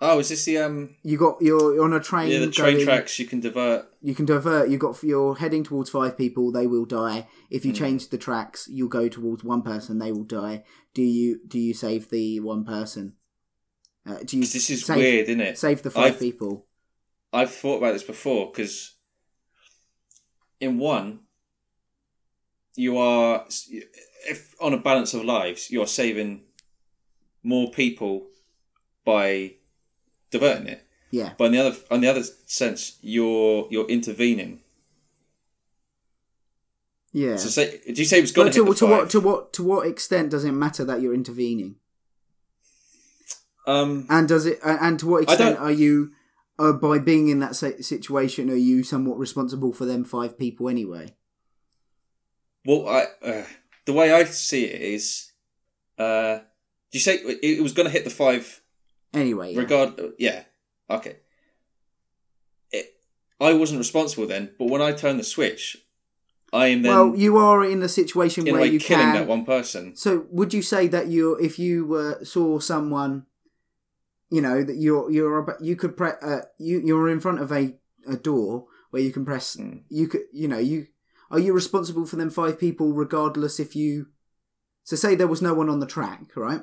Oh, 0.00 0.18
is 0.18 0.28
this 0.28 0.44
the 0.44 0.58
um? 0.58 0.96
You 1.02 1.16
got 1.16 1.40
you're 1.40 1.74
you're 1.74 1.84
on 1.84 1.92
a 1.94 2.00
train. 2.00 2.30
Yeah, 2.30 2.40
the 2.40 2.50
train 2.50 2.74
going- 2.74 2.84
tracks 2.86 3.18
you 3.18 3.26
can 3.26 3.40
divert. 3.40 3.86
You 4.02 4.14
can 4.14 4.26
divert. 4.26 4.68
You 4.68 4.76
got 4.76 5.02
you're 5.02 5.36
heading 5.36 5.62
towards 5.64 5.88
five 5.88 6.18
people. 6.18 6.50
They 6.52 6.66
will 6.66 6.84
die. 6.84 7.26
If 7.48 7.64
you 7.64 7.70
Hmm. 7.72 7.78
change 7.78 8.08
the 8.08 8.18
tracks, 8.18 8.68
you'll 8.70 8.88
go 8.88 9.08
towards 9.08 9.44
one 9.44 9.62
person. 9.62 9.98
They 9.98 10.12
will 10.12 10.24
die. 10.24 10.64
Do 10.94 11.02
you 11.02 11.40
do 11.46 11.58
you 11.58 11.72
save 11.74 12.10
the 12.10 12.40
one 12.40 12.64
person? 12.64 13.14
Uh, 14.06 14.18
do 14.24 14.36
you 14.36 14.42
this 14.44 14.68
is 14.68 14.84
save, 14.84 14.96
weird, 14.98 15.28
isn't 15.28 15.40
it? 15.40 15.56
Save 15.58 15.82
the 15.82 15.90
5 15.90 16.04
I've- 16.04 16.18
people. 16.18 16.66
I've 17.32 17.50
thought 17.50 17.78
about 17.78 17.92
this 17.94 18.02
before 18.02 18.50
because 18.52 18.93
in 20.64 20.78
one, 20.78 21.20
you 22.76 22.98
are 22.98 23.46
if 24.28 24.54
on 24.60 24.74
a 24.74 24.78
balance 24.78 25.14
of 25.14 25.24
lives, 25.24 25.70
you 25.70 25.82
are 25.82 25.86
saving 25.86 26.42
more 27.42 27.70
people 27.70 28.26
by 29.04 29.54
diverting 30.30 30.66
it. 30.66 30.86
Yeah. 31.10 31.34
But 31.38 31.46
on 31.46 31.52
the 31.52 31.58
other 31.60 31.76
on 31.90 32.00
the 32.00 32.08
other 32.08 32.24
sense, 32.46 32.98
you're 33.00 33.68
you're 33.70 33.86
intervening. 33.86 34.60
Yeah. 37.12 37.36
So 37.36 37.48
say, 37.48 37.80
do 37.86 37.92
you 37.92 38.04
say 38.04 38.18
it 38.18 38.22
was 38.22 38.32
going 38.32 38.50
to 38.50 38.74
to, 38.74 38.86
what 38.86 39.10
to 39.10 39.20
what 39.20 39.52
to 39.52 39.62
what 39.62 39.86
extent 39.86 40.30
does 40.30 40.44
it 40.44 40.52
matter 40.52 40.84
that 40.84 41.00
you're 41.00 41.14
intervening? 41.14 41.76
Um, 43.66 44.06
And 44.10 44.28
does 44.28 44.46
it? 44.46 44.58
And 44.64 44.98
to 44.98 45.06
what 45.06 45.22
extent 45.22 45.58
are 45.58 45.70
you, 45.70 46.10
uh, 46.58 46.72
by 46.72 46.98
being 46.98 47.28
in 47.28 47.40
that 47.40 47.54
situation, 47.56 48.50
are 48.50 48.54
you 48.56 48.82
somewhat 48.82 49.18
responsible 49.18 49.72
for 49.72 49.84
them 49.84 50.04
five 50.04 50.38
people 50.38 50.68
anyway? 50.68 51.14
well, 52.66 52.88
I 52.88 53.06
uh, 53.26 53.44
the 53.84 53.92
way 53.92 54.12
I 54.12 54.24
see 54.24 54.64
it 54.64 54.80
is, 54.80 55.32
uh, 55.98 56.36
do 56.38 56.98
you 56.98 57.00
say 57.00 57.16
it, 57.16 57.62
was 57.62 57.72
going 57.72 57.86
to 57.86 57.92
hit 57.92 58.04
the 58.04 58.10
five 58.10 58.62
Anyway, 59.12 59.52
yeah. 59.52 59.60
regard 59.60 60.00
yeah 60.18 60.42
okay 60.90 61.16
it, 62.72 62.94
i 63.40 63.52
wasn't 63.52 63.78
responsible 63.78 64.26
then 64.26 64.50
but 64.58 64.68
when 64.68 64.82
i 64.82 64.90
turn 64.90 65.18
the 65.18 65.22
switch 65.22 65.76
i 66.52 66.66
am 66.66 66.82
then 66.82 66.90
well, 66.92 67.14
you 67.16 67.36
are 67.36 67.64
in 67.64 67.80
a 67.82 67.88
situation 67.88 68.46
in 68.48 68.48
a 68.48 68.52
where 68.54 68.62
way 68.62 68.68
you 68.72 68.80
killing 68.80 69.04
can. 69.06 69.14
that 69.14 69.28
one 69.28 69.44
person 69.44 69.94
So, 69.94 70.26
would 70.30 70.52
you 70.52 70.62
say 70.62 70.88
that 70.88 71.06
you, 71.06 71.36
if 71.36 71.58
you 71.60 71.94
uh, 71.94 72.24
saw 72.24 72.58
someone, 72.58 73.26
you 74.34 74.40
know, 74.46 74.58
that 74.68 74.76
you're 74.84 75.06
you're 75.16 75.38
about, 75.38 75.60
you 75.68 75.76
could 75.76 75.96
pre- 75.96 76.20
uh, 76.30 76.42
you 76.58 76.80
you're 76.84 77.08
in 77.08 77.20
front 77.20 77.40
of 77.40 77.52
a, 77.52 77.74
a 78.06 78.16
door 78.16 78.66
where 78.90 79.02
you 79.06 79.12
can 79.12 79.24
press, 79.24 79.56
Mm. 79.56 79.82
you 79.88 80.06
could, 80.08 80.22
you 80.32 80.48
know, 80.48 80.58
you 80.58 80.78
are 81.30 81.38
you 81.44 81.52
responsible 81.52 82.06
for 82.06 82.16
them 82.16 82.30
five 82.30 82.58
people 82.58 82.92
regardless 82.92 83.60
if 83.60 83.76
you. 83.76 84.08
So, 84.82 84.96
say 84.96 85.14
there 85.14 85.32
was 85.34 85.40
no 85.48 85.54
one 85.54 85.70
on 85.70 85.80
the 85.80 85.86
track, 85.96 86.36
right? 86.36 86.62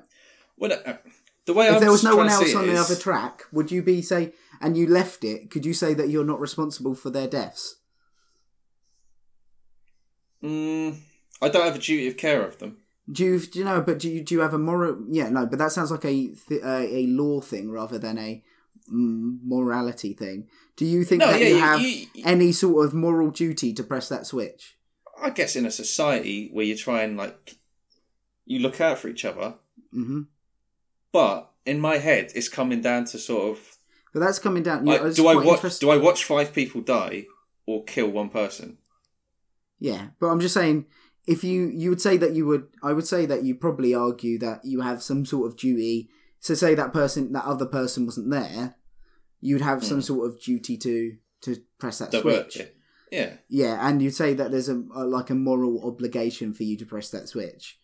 well 0.58 0.74
uh, 0.74 0.98
the 1.46 1.54
way 1.54 1.68
if 1.68 1.76
I'm 1.76 1.82
there 1.82 1.92
was 1.98 2.04
no 2.04 2.16
one 2.16 2.30
else 2.30 2.54
on 2.54 2.66
it 2.66 2.74
the 2.74 2.78
other 2.86 2.96
track, 2.96 3.44
would 3.52 3.72
you 3.72 3.82
be 3.82 4.02
say, 4.02 4.34
and 4.60 4.78
you 4.78 4.86
left 4.88 5.24
it? 5.24 5.50
Could 5.50 5.66
you 5.66 5.74
say 5.74 5.94
that 5.96 6.10
you're 6.10 6.32
not 6.32 6.40
responsible 6.48 6.94
for 6.94 7.10
their 7.10 7.28
deaths? 7.28 7.78
mm, 10.44 10.96
i 11.42 11.50
don't 11.50 11.66
have 11.66 11.76
a 11.76 11.80
duty 11.80 12.08
of 12.08 12.18
care 12.18 12.44
of 12.46 12.58
them 12.60 12.78
Do 13.12 13.26
you, 13.26 13.40
do 13.40 13.60
you 13.60 13.66
know? 13.66 13.82
But 13.82 14.00
do 14.00 14.10
you 14.10 14.24
do 14.24 14.36
you 14.36 14.42
have 14.42 14.54
a 14.54 14.58
moral? 14.58 15.04
Yeah, 15.10 15.30
no. 15.30 15.46
But 15.46 15.60
that 15.60 15.72
sounds 15.72 15.92
like 15.92 16.06
a 16.06 16.28
th- 16.30 16.62
uh, 16.64 16.86
a 16.88 17.08
law 17.08 17.42
thing 17.42 17.70
rather 17.72 17.98
than 18.00 18.18
a 18.18 18.44
morality 18.88 20.14
thing. 20.14 20.48
Do 20.76 20.86
you 20.86 21.04
think 21.04 21.20
no 21.20 21.28
that 21.32 21.40
yeah 21.42 21.48
you 21.48 21.56
you, 21.56 21.62
have 21.62 21.82
you- 21.82 22.08
any 22.26 22.52
sort 22.52 22.86
of 22.86 22.94
moral 22.94 23.30
duty 23.32 23.74
to 23.74 23.84
press 23.84 24.10
that 24.10 24.26
switch? 24.26 24.78
i 25.22 25.30
guess 25.30 25.56
in 25.56 25.68
a 25.68 25.72
society 25.72 26.50
where 26.52 26.66
you 26.66 26.76
try 26.76 27.04
and 27.04 27.16
like 27.16 27.56
you 28.46 28.58
look 28.60 28.82
out 28.82 28.98
for 28.98 29.08
each 29.08 29.24
other 29.24 29.54
hmm 29.92 30.22
but 31.12 31.52
in 31.66 31.80
my 31.80 31.98
head 31.98 32.32
it's 32.34 32.50
coming 32.50 32.82
down 32.82 33.06
to 33.06 33.20
sort 33.20 33.52
of 33.52 33.78
But 34.14 34.22
that's 34.22 34.40
coming 34.40 34.64
down. 34.64 34.84
like, 34.86 35.14
do 35.14 35.28
i 35.28 35.36
watch 35.36 35.78
do 35.80 35.92
i 35.92 35.98
watch 35.98 36.24
five 36.24 36.54
people 36.54 36.82
die 36.82 37.26
or 37.68 37.84
kill 37.84 38.08
one 38.10 38.30
person 38.30 38.78
Yeah, 39.80 40.08
but 40.20 40.28
I'm 40.28 40.40
just 40.40 40.56
saying, 40.56 40.86
if 41.28 41.44
you 41.44 41.68
you 41.74 41.90
would 41.90 42.02
say 42.02 42.18
that 42.18 42.34
you 42.34 42.46
would, 42.48 42.68
I 42.84 42.94
would 42.94 43.08
say 43.08 43.26
that 43.26 43.44
you 43.44 43.56
probably 43.56 43.94
argue 43.94 44.38
that 44.40 44.62
you 44.64 44.82
have 44.82 45.02
some 45.04 45.26
sort 45.26 45.48
of 45.52 45.58
duty. 45.58 46.10
So 46.40 46.54
say 46.56 46.74
that 46.76 46.92
person, 46.94 47.32
that 47.34 47.46
other 47.46 47.66
person 47.68 48.06
wasn't 48.06 48.32
there, 48.32 48.76
you'd 49.40 49.62
have 49.62 49.84
some 49.84 50.00
Mm. 50.00 50.04
sort 50.04 50.28
of 50.30 50.42
duty 50.42 50.78
to 50.78 51.18
to 51.42 51.58
press 51.80 52.00
that 52.00 52.12
switch. 52.14 52.58
it 52.58 52.76
yeah 53.12 53.34
Yeah, 53.50 53.88
and 53.88 54.02
you'd 54.02 54.16
say 54.16 54.34
that 54.36 54.52
there's 54.52 54.70
a, 54.70 54.84
a 54.96 55.06
like 55.06 55.30
a 55.30 55.36
moral 55.36 55.86
obligation 55.88 56.54
for 56.54 56.64
you 56.64 56.78
to 56.78 56.86
press 56.86 57.10
that 57.12 57.28
switch. 57.30 57.78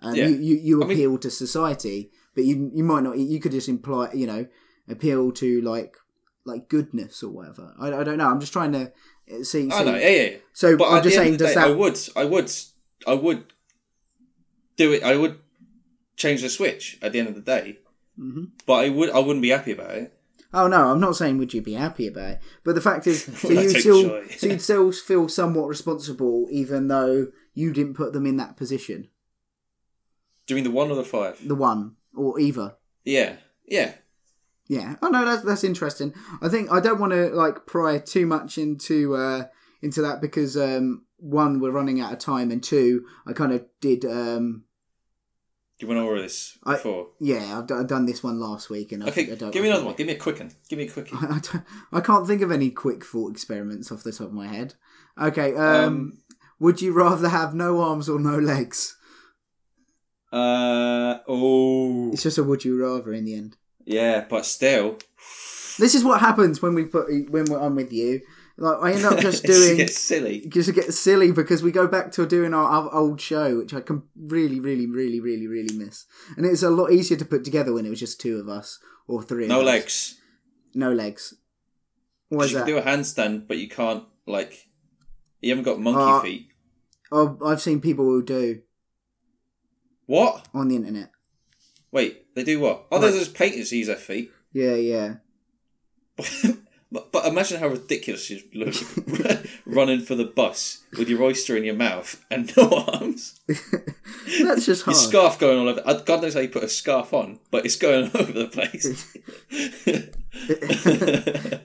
And 0.00 0.16
Yeah. 0.16 0.26
you, 0.28 0.36
you, 0.36 0.54
you 0.56 0.82
I 0.82 0.86
mean- 0.86 0.96
appeal 0.98 1.18
to 1.18 1.30
society, 1.30 2.10
but 2.34 2.44
you 2.44 2.70
you 2.74 2.84
might 2.84 3.02
not. 3.02 3.18
You 3.18 3.40
could 3.40 3.52
just 3.52 3.68
imply, 3.68 4.12
you 4.12 4.26
know, 4.26 4.46
appeal 4.88 5.32
to 5.32 5.60
like 5.62 5.96
like 6.44 6.68
goodness 6.68 7.22
or 7.22 7.30
whatever. 7.30 7.74
I, 7.80 7.86
I 7.92 8.04
don't 8.04 8.18
know. 8.18 8.28
I'm 8.28 8.40
just 8.40 8.52
trying 8.52 8.72
to 8.72 8.92
uh, 9.32 9.42
see. 9.42 9.70
i 9.72 9.82
know 9.82 9.94
yeah 9.96 10.08
yeah 10.08 10.36
So 10.52 10.76
But 10.76 10.90
I'm 10.90 11.02
just 11.02 11.16
saying, 11.16 11.38
day, 11.38 11.54
that? 11.54 11.68
I 11.68 11.70
would, 11.70 11.98
I 12.14 12.24
would, 12.26 12.50
I 13.06 13.14
would 13.14 13.52
do 14.76 14.92
it. 14.92 15.02
I 15.02 15.16
would 15.16 15.38
change 16.16 16.42
the 16.42 16.48
switch 16.48 16.98
at 17.02 17.12
the 17.12 17.18
end 17.18 17.28
of 17.28 17.34
the 17.34 17.40
day, 17.40 17.78
Mhm. 18.18 18.50
but 18.66 18.74
I 18.84 18.88
would, 18.88 19.10
I 19.10 19.18
wouldn't 19.18 19.42
be 19.42 19.50
happy 19.50 19.72
about 19.72 19.90
it. 19.92 20.12
Oh 20.52 20.68
no, 20.68 20.90
I'm 20.92 21.00
not 21.00 21.16
saying 21.16 21.38
would 21.38 21.52
you 21.52 21.60
be 21.62 21.72
happy 21.74 22.06
about 22.06 22.30
it, 22.30 22.38
but 22.62 22.74
the 22.76 22.80
fact 22.80 23.06
is, 23.06 23.24
so 23.38 23.50
you 23.50 23.68
still, 23.70 24.22
so 24.36 24.46
you'd 24.46 24.62
still 24.62 24.92
feel 24.92 25.28
somewhat 25.28 25.68
responsible, 25.68 26.46
even 26.50 26.88
though 26.88 27.28
you 27.54 27.72
didn't 27.72 27.94
put 27.94 28.12
them 28.12 28.26
in 28.26 28.36
that 28.36 28.56
position. 28.56 29.08
Doing 30.46 30.62
the 30.64 30.70
one 30.70 30.90
or 30.90 30.94
the 30.96 31.04
five. 31.04 31.40
The 31.46 31.54
one 31.54 31.96
or 32.14 32.38
either. 32.38 32.76
Yeah, 33.04 33.36
yeah. 33.66 33.94
Yeah. 34.68 34.96
Oh 35.02 35.08
no, 35.08 35.24
that's 35.24 35.42
that's 35.42 35.64
interesting. 35.64 36.14
I 36.40 36.48
think 36.48 36.70
I 36.70 36.80
don't 36.80 37.00
want 37.00 37.12
to 37.12 37.28
like 37.30 37.66
pry 37.66 37.98
too 37.98 38.24
much 38.26 38.56
into 38.56 39.14
uh 39.16 39.46
into 39.84 40.02
that 40.02 40.20
because 40.20 40.56
um 40.56 41.04
one 41.18 41.60
we're 41.60 41.70
running 41.70 42.00
out 42.00 42.12
of 42.12 42.18
time 42.18 42.50
and 42.50 42.62
two 42.62 43.04
I 43.26 43.32
kind 43.32 43.52
of 43.52 43.64
did 43.80 44.04
um 44.04 44.64
You 45.78 45.86
went 45.88 46.00
over 46.00 46.20
this 46.20 46.58
I- 46.64 46.74
before. 46.74 47.08
yeah 47.20 47.58
I've, 47.58 47.66
d- 47.66 47.74
I've 47.74 47.86
done 47.86 48.06
this 48.06 48.22
one 48.22 48.38
last 48.40 48.68
week 48.70 48.92
and 48.92 49.04
I, 49.04 49.08
Okay, 49.08 49.30
I 49.30 49.34
don't, 49.34 49.50
give 49.52 49.62
me 49.62 49.68
another 49.70 49.84
one. 49.86 49.94
Give 49.96 50.06
me 50.06 50.14
a 50.14 50.18
quick 50.18 50.38
one. 50.38 50.50
Give 50.68 50.78
me 50.78 50.86
a 50.86 50.90
quick. 50.90 51.08
I, 51.14 51.40
don't, 51.40 51.64
I 51.92 52.00
can't 52.00 52.26
think 52.26 52.42
of 52.42 52.50
any 52.52 52.70
quick 52.70 53.04
thought 53.04 53.30
experiments 53.32 53.90
off 53.92 54.02
the 54.02 54.12
top 54.12 54.28
of 54.28 54.32
my 54.32 54.46
head. 54.48 54.74
Okay, 55.20 55.54
um, 55.54 55.84
Um, 55.84 56.18
would 56.58 56.80
you 56.82 56.92
rather 56.92 57.28
have 57.28 57.54
no 57.54 57.80
arms 57.80 58.08
or 58.08 58.18
no 58.18 58.38
legs? 58.38 58.96
Uh 60.32 61.18
oh, 61.28 62.10
It's 62.12 62.22
just 62.24 62.38
a 62.38 62.42
would 62.44 62.64
you 62.64 62.80
rather 62.82 63.12
in 63.12 63.24
the 63.24 63.34
end. 63.34 63.56
yeah, 63.84 64.24
but 64.28 64.44
still, 64.44 64.98
This 65.78 65.94
is 65.94 66.02
what 66.04 66.20
happens 66.20 66.60
when 66.60 66.74
we 66.74 66.84
put 66.84 67.06
when 67.30 67.44
we're 67.46 67.60
on 67.60 67.74
with 67.76 67.92
you. 67.92 68.20
Like 68.56 68.78
I 68.82 68.92
end 68.96 69.04
up 69.04 69.18
just 69.18 69.42
doing 69.44 69.78
gets 69.78 69.98
silly. 69.98 70.44
just 70.48 70.72
get 70.74 70.94
silly 70.94 71.32
because 71.32 71.62
we 71.62 71.72
go 71.72 71.88
back 71.88 72.12
to 72.12 72.24
doing 72.26 72.54
our, 72.54 72.92
old 72.94 73.20
show, 73.20 73.58
which 73.58 73.74
I 73.74 73.80
can 73.80 74.04
really, 74.16 74.60
really, 74.60 74.86
really, 74.86 75.18
really, 75.20 75.46
really 75.48 75.74
miss. 75.76 76.06
And 76.36 76.46
it's 76.46 76.62
a 76.62 76.70
lot 76.70 76.92
easier 76.92 77.16
to 77.18 77.24
put 77.24 77.44
together 77.44 77.72
when 77.72 77.84
it 77.84 77.90
was 77.90 77.98
just 78.00 78.20
two 78.20 78.38
of 78.38 78.48
us 78.48 78.78
or 79.08 79.22
three. 79.22 79.48
No 79.48 79.56
of 79.60 79.66
us. 79.66 79.72
legs. 79.72 80.20
No 80.74 80.92
legs. 80.92 81.34
Why 82.28 82.44
You 82.44 82.54
that? 82.54 82.58
can 82.60 82.66
do 82.68 82.78
a 82.78 82.82
handstand, 82.82 83.48
but 83.48 83.58
you 83.58 83.68
can't 83.68 84.04
like. 84.26 84.68
You 85.40 85.50
haven't 85.50 85.64
got 85.64 85.80
monkey 85.80 86.00
Uh, 86.00 86.20
feet. 86.20 86.48
Oh, 87.12 87.38
I've 87.44 87.60
seen 87.60 87.80
people 87.80 88.04
who 88.06 88.22
do 88.24 88.60
What? 90.06 90.48
on 90.54 90.68
the 90.68 90.76
internet. 90.76 91.10
Wait, 91.92 92.34
they 92.34 92.44
do 92.44 92.60
what? 92.60 92.86
Oh, 92.90 92.96
Like- 92.96 93.02
there's 93.02 93.14
those 93.14 93.28
painters 93.28 93.70
who 93.70 93.76
use 93.76 93.86
their 93.88 93.96
feet. 93.96 94.30
Yeah, 94.52 94.74
yeah. 94.76 95.14
but, 97.12 97.26
imagine 97.26 97.60
how 97.60 97.68
ridiculous 97.68 98.30
you 98.30 98.42
look 98.54 98.74
running 99.66 100.00
for 100.00 100.14
the 100.14 100.24
bus 100.24 100.84
with 100.96 101.08
your 101.08 101.22
oyster 101.22 101.56
in 101.56 101.64
your 101.64 101.74
mouth 101.74 102.24
and 102.30 102.54
no 102.56 102.84
arms. 102.92 103.40
That's 103.46 104.66
just 104.66 104.86
Your 104.86 104.94
hard. 104.94 104.96
scarf 104.96 105.38
going 105.38 105.58
all 105.58 105.68
over. 105.68 105.82
uh, 105.84 105.94
God 105.94 106.22
knows 106.22 106.34
how 106.34 106.40
you 106.40 106.48
put 106.48 106.62
a 106.64 106.68
scarf 106.68 107.12
on, 107.12 107.38
but 107.50 107.64
it's 107.64 107.76
going 107.76 108.10
all 108.14 108.20
over 108.20 108.32
the 108.32 108.46
place. 108.48 109.16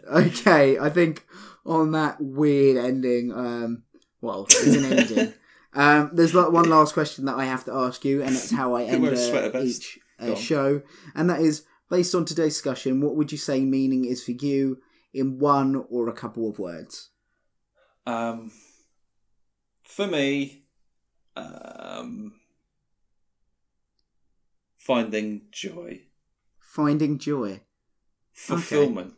okay, 0.08 0.80
I 0.80 0.89
think 0.89 1.26
on 1.65 1.92
that 1.92 2.18
weird 2.20 2.78
ending, 2.78 3.32
um, 3.32 3.84
well, 4.22 4.46
it's 4.50 4.65
an 4.76 4.86
ending. 4.86 5.34
Um, 5.74 6.10
there's 6.13 6.34
like 6.34 6.52
one 6.52 6.70
last 6.70 6.94
question 6.94 7.26
that 7.26 7.36
I 7.38 7.46
have 7.46 7.65
to 7.65 7.74
ask 7.74 8.04
you, 8.04 8.22
and 8.22 8.32
it's 8.32 8.52
how 8.52 8.74
I 8.74 8.84
end 8.84 9.04
wear 9.04 9.13
a 9.13 9.18
sweater 9.18 9.58
uh, 9.58 9.62
each 9.62 10.00
uh, 10.20 10.36
show, 10.36 10.82
and 11.15 11.30
that 11.30 11.42
is 11.42 11.63
based 11.89 12.15
on 12.15 12.26
today's 12.26 12.54
discussion. 12.54 13.02
What 13.02 13.15
would 13.15 13.32
you 13.32 13.38
say 13.38 13.62
meaning 13.62 14.06
is 14.06 14.24
for 14.24 14.32
you 14.32 14.80
in 15.13 15.39
one 15.39 15.86
or 15.89 16.08
a 16.08 16.13
couple 16.13 16.50
of 16.50 16.60
words? 16.60 17.10
um, 18.06 18.52
for 19.84 20.08
me, 20.08 20.63
um, 21.36 22.34
finding 24.78 25.41
joy, 25.52 26.02
Finding 26.60 27.17
joy. 27.17 27.62
fulfillment. 28.34 29.13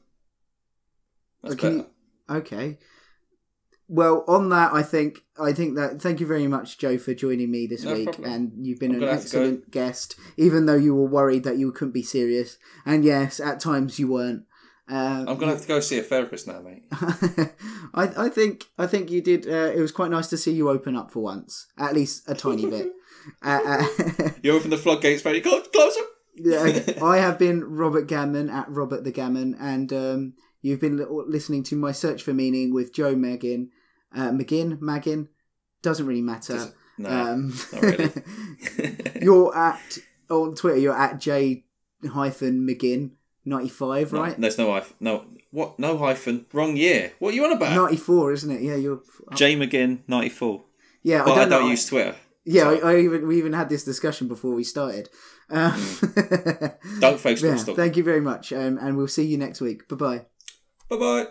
That's 1.43 1.55
Okay. 1.55 1.77
better. 1.77 1.87
Okay. 2.29 2.77
well, 3.87 4.23
on 4.27 4.49
that, 4.49 4.73
I 4.73 4.83
think 4.83 5.23
I 5.39 5.51
think 5.53 5.75
that 5.75 6.01
thank 6.01 6.19
you 6.21 6.25
very 6.27 6.47
much, 6.47 6.77
Joe, 6.77 6.97
for 6.97 7.13
joining 7.13 7.51
me 7.51 7.67
this 7.67 7.83
No 7.83 7.93
week, 7.93 8.05
problem. 8.13 8.31
and 8.31 8.65
you've 8.65 8.79
been 8.79 8.91
I'm 8.91 8.95
an 8.95 8.99
gonna 9.01 9.11
have 9.13 9.25
to 9.25 9.29
go. 9.31 9.39
excellent 9.43 9.71
guest. 9.71 10.15
Even 10.37 10.65
though 10.65 10.75
you 10.75 10.95
were 10.95 11.07
worried 11.07 11.43
that 11.43 11.57
you 11.57 11.71
couldn't 11.71 11.91
be 11.93 12.03
serious, 12.03 12.57
and 12.85 13.03
yes, 13.03 13.39
at 13.39 13.59
times 13.59 13.99
you 13.99 14.07
weren't. 14.11 14.43
Uh, 14.91 15.23
I'm 15.27 15.37
gonna 15.37 15.53
have 15.53 15.61
to 15.61 15.67
go 15.67 15.79
see 15.79 15.97
a 15.99 16.03
therapist 16.03 16.47
now, 16.47 16.61
mate. 16.61 16.83
I, 17.93 18.11
I 18.25 18.29
think 18.29 18.65
I 18.77 18.87
think 18.87 19.09
you 19.09 19.21
did. 19.21 19.47
Uh, 19.47 19.71
it 19.75 19.79
was 19.79 19.91
quite 19.91 20.11
nice 20.11 20.27
to 20.27 20.37
see 20.37 20.51
you 20.51 20.69
open 20.69 20.95
up 20.97 21.11
for 21.11 21.21
once, 21.21 21.67
at 21.77 21.93
least 21.93 22.29
a 22.29 22.35
tiny 22.35 22.65
bit. 22.65 22.91
Uh, 23.43 23.59
uh, 23.63 24.29
You 24.41 24.51
open 24.53 24.71
the 24.71 24.79
floodgates, 24.79 25.23
mate. 25.23 25.43
Close, 25.43 25.67
close 25.67 25.95
them. 25.95 26.05
yeah, 26.37 26.93
I 27.03 27.17
have 27.17 27.37
been 27.37 27.63
Robert 27.63 28.07
Gammon 28.07 28.49
at 28.49 28.67
Robert 28.67 29.03
the 29.03 29.11
Gammon, 29.11 29.55
and 29.59 29.93
um, 29.93 30.33
you've 30.63 30.79
been 30.81 31.05
listening 31.27 31.61
to 31.65 31.75
my 31.75 31.91
search 31.91 32.23
for 32.23 32.33
meaning 32.33 32.73
with 32.73 32.91
Joe 32.91 33.13
Meggin, 33.13 33.67
uh, 34.15 34.31
McGinn, 34.31 34.81
Maggin. 34.81 35.29
Doesn't 35.83 36.07
really 36.07 36.23
matter. 36.23 36.53
Does 36.53 36.65
it- 36.69 36.73
No, 36.97 37.09
um, 37.11 37.53
not 37.73 37.81
really. 37.83 38.11
you're 39.21 39.55
at 39.55 39.99
on 40.29 40.55
Twitter. 40.55 40.77
You're 40.79 40.97
at 40.97 41.19
J 41.19 41.63
hyphen 42.11 42.67
McGinn 42.67 43.11
ninety 43.45 43.69
five, 43.69 44.11
No, 44.13 44.21
right? 44.21 44.39
There's 44.39 44.57
no 44.57 44.71
hyphen. 44.71 44.95
No, 44.99 45.25
what? 45.51 45.77
No 45.79 45.97
hyphen. 45.97 46.45
Wrong 46.53 46.75
year. 46.75 47.13
What 47.19 47.33
are 47.33 47.35
you 47.35 47.45
on 47.45 47.53
about? 47.53 47.73
Ninety 47.75 47.97
four, 47.97 48.31
isn't 48.33 48.51
it? 48.51 48.61
Yeah, 48.61 48.75
you're. 48.75 49.01
J 49.35 49.55
Magin, 49.55 50.03
ninety 50.07 50.29
four. 50.29 50.65
Yeah, 51.03 51.23
Well, 51.25 51.33
I 51.33 51.35
I 51.35 51.39
don't, 51.41 51.49
don't 51.49 51.61
know. 51.63 51.69
use 51.69 51.85
Twitter. 51.85 52.15
Yeah, 52.45 52.69
I, 52.69 52.75
I 52.93 52.97
even 52.99 53.27
we 53.27 53.37
even 53.37 53.53
had 53.53 53.69
this 53.69 53.83
discussion 53.83 54.27
before 54.27 54.53
we 54.55 54.63
started. 54.63 55.09
Um, 55.49 55.71
Don't 56.99 57.19
Facebook 57.19 57.67
yeah, 57.67 57.73
thank 57.75 57.97
you 57.97 58.03
very 58.03 58.21
much, 58.21 58.53
um, 58.53 58.77
and 58.79 58.97
we'll 58.97 59.07
see 59.07 59.25
you 59.25 59.37
next 59.37 59.61
week. 59.61 59.87
Bye 59.87 59.95
bye. 59.95 60.25
Bye 60.89 60.97
bye. 60.97 61.27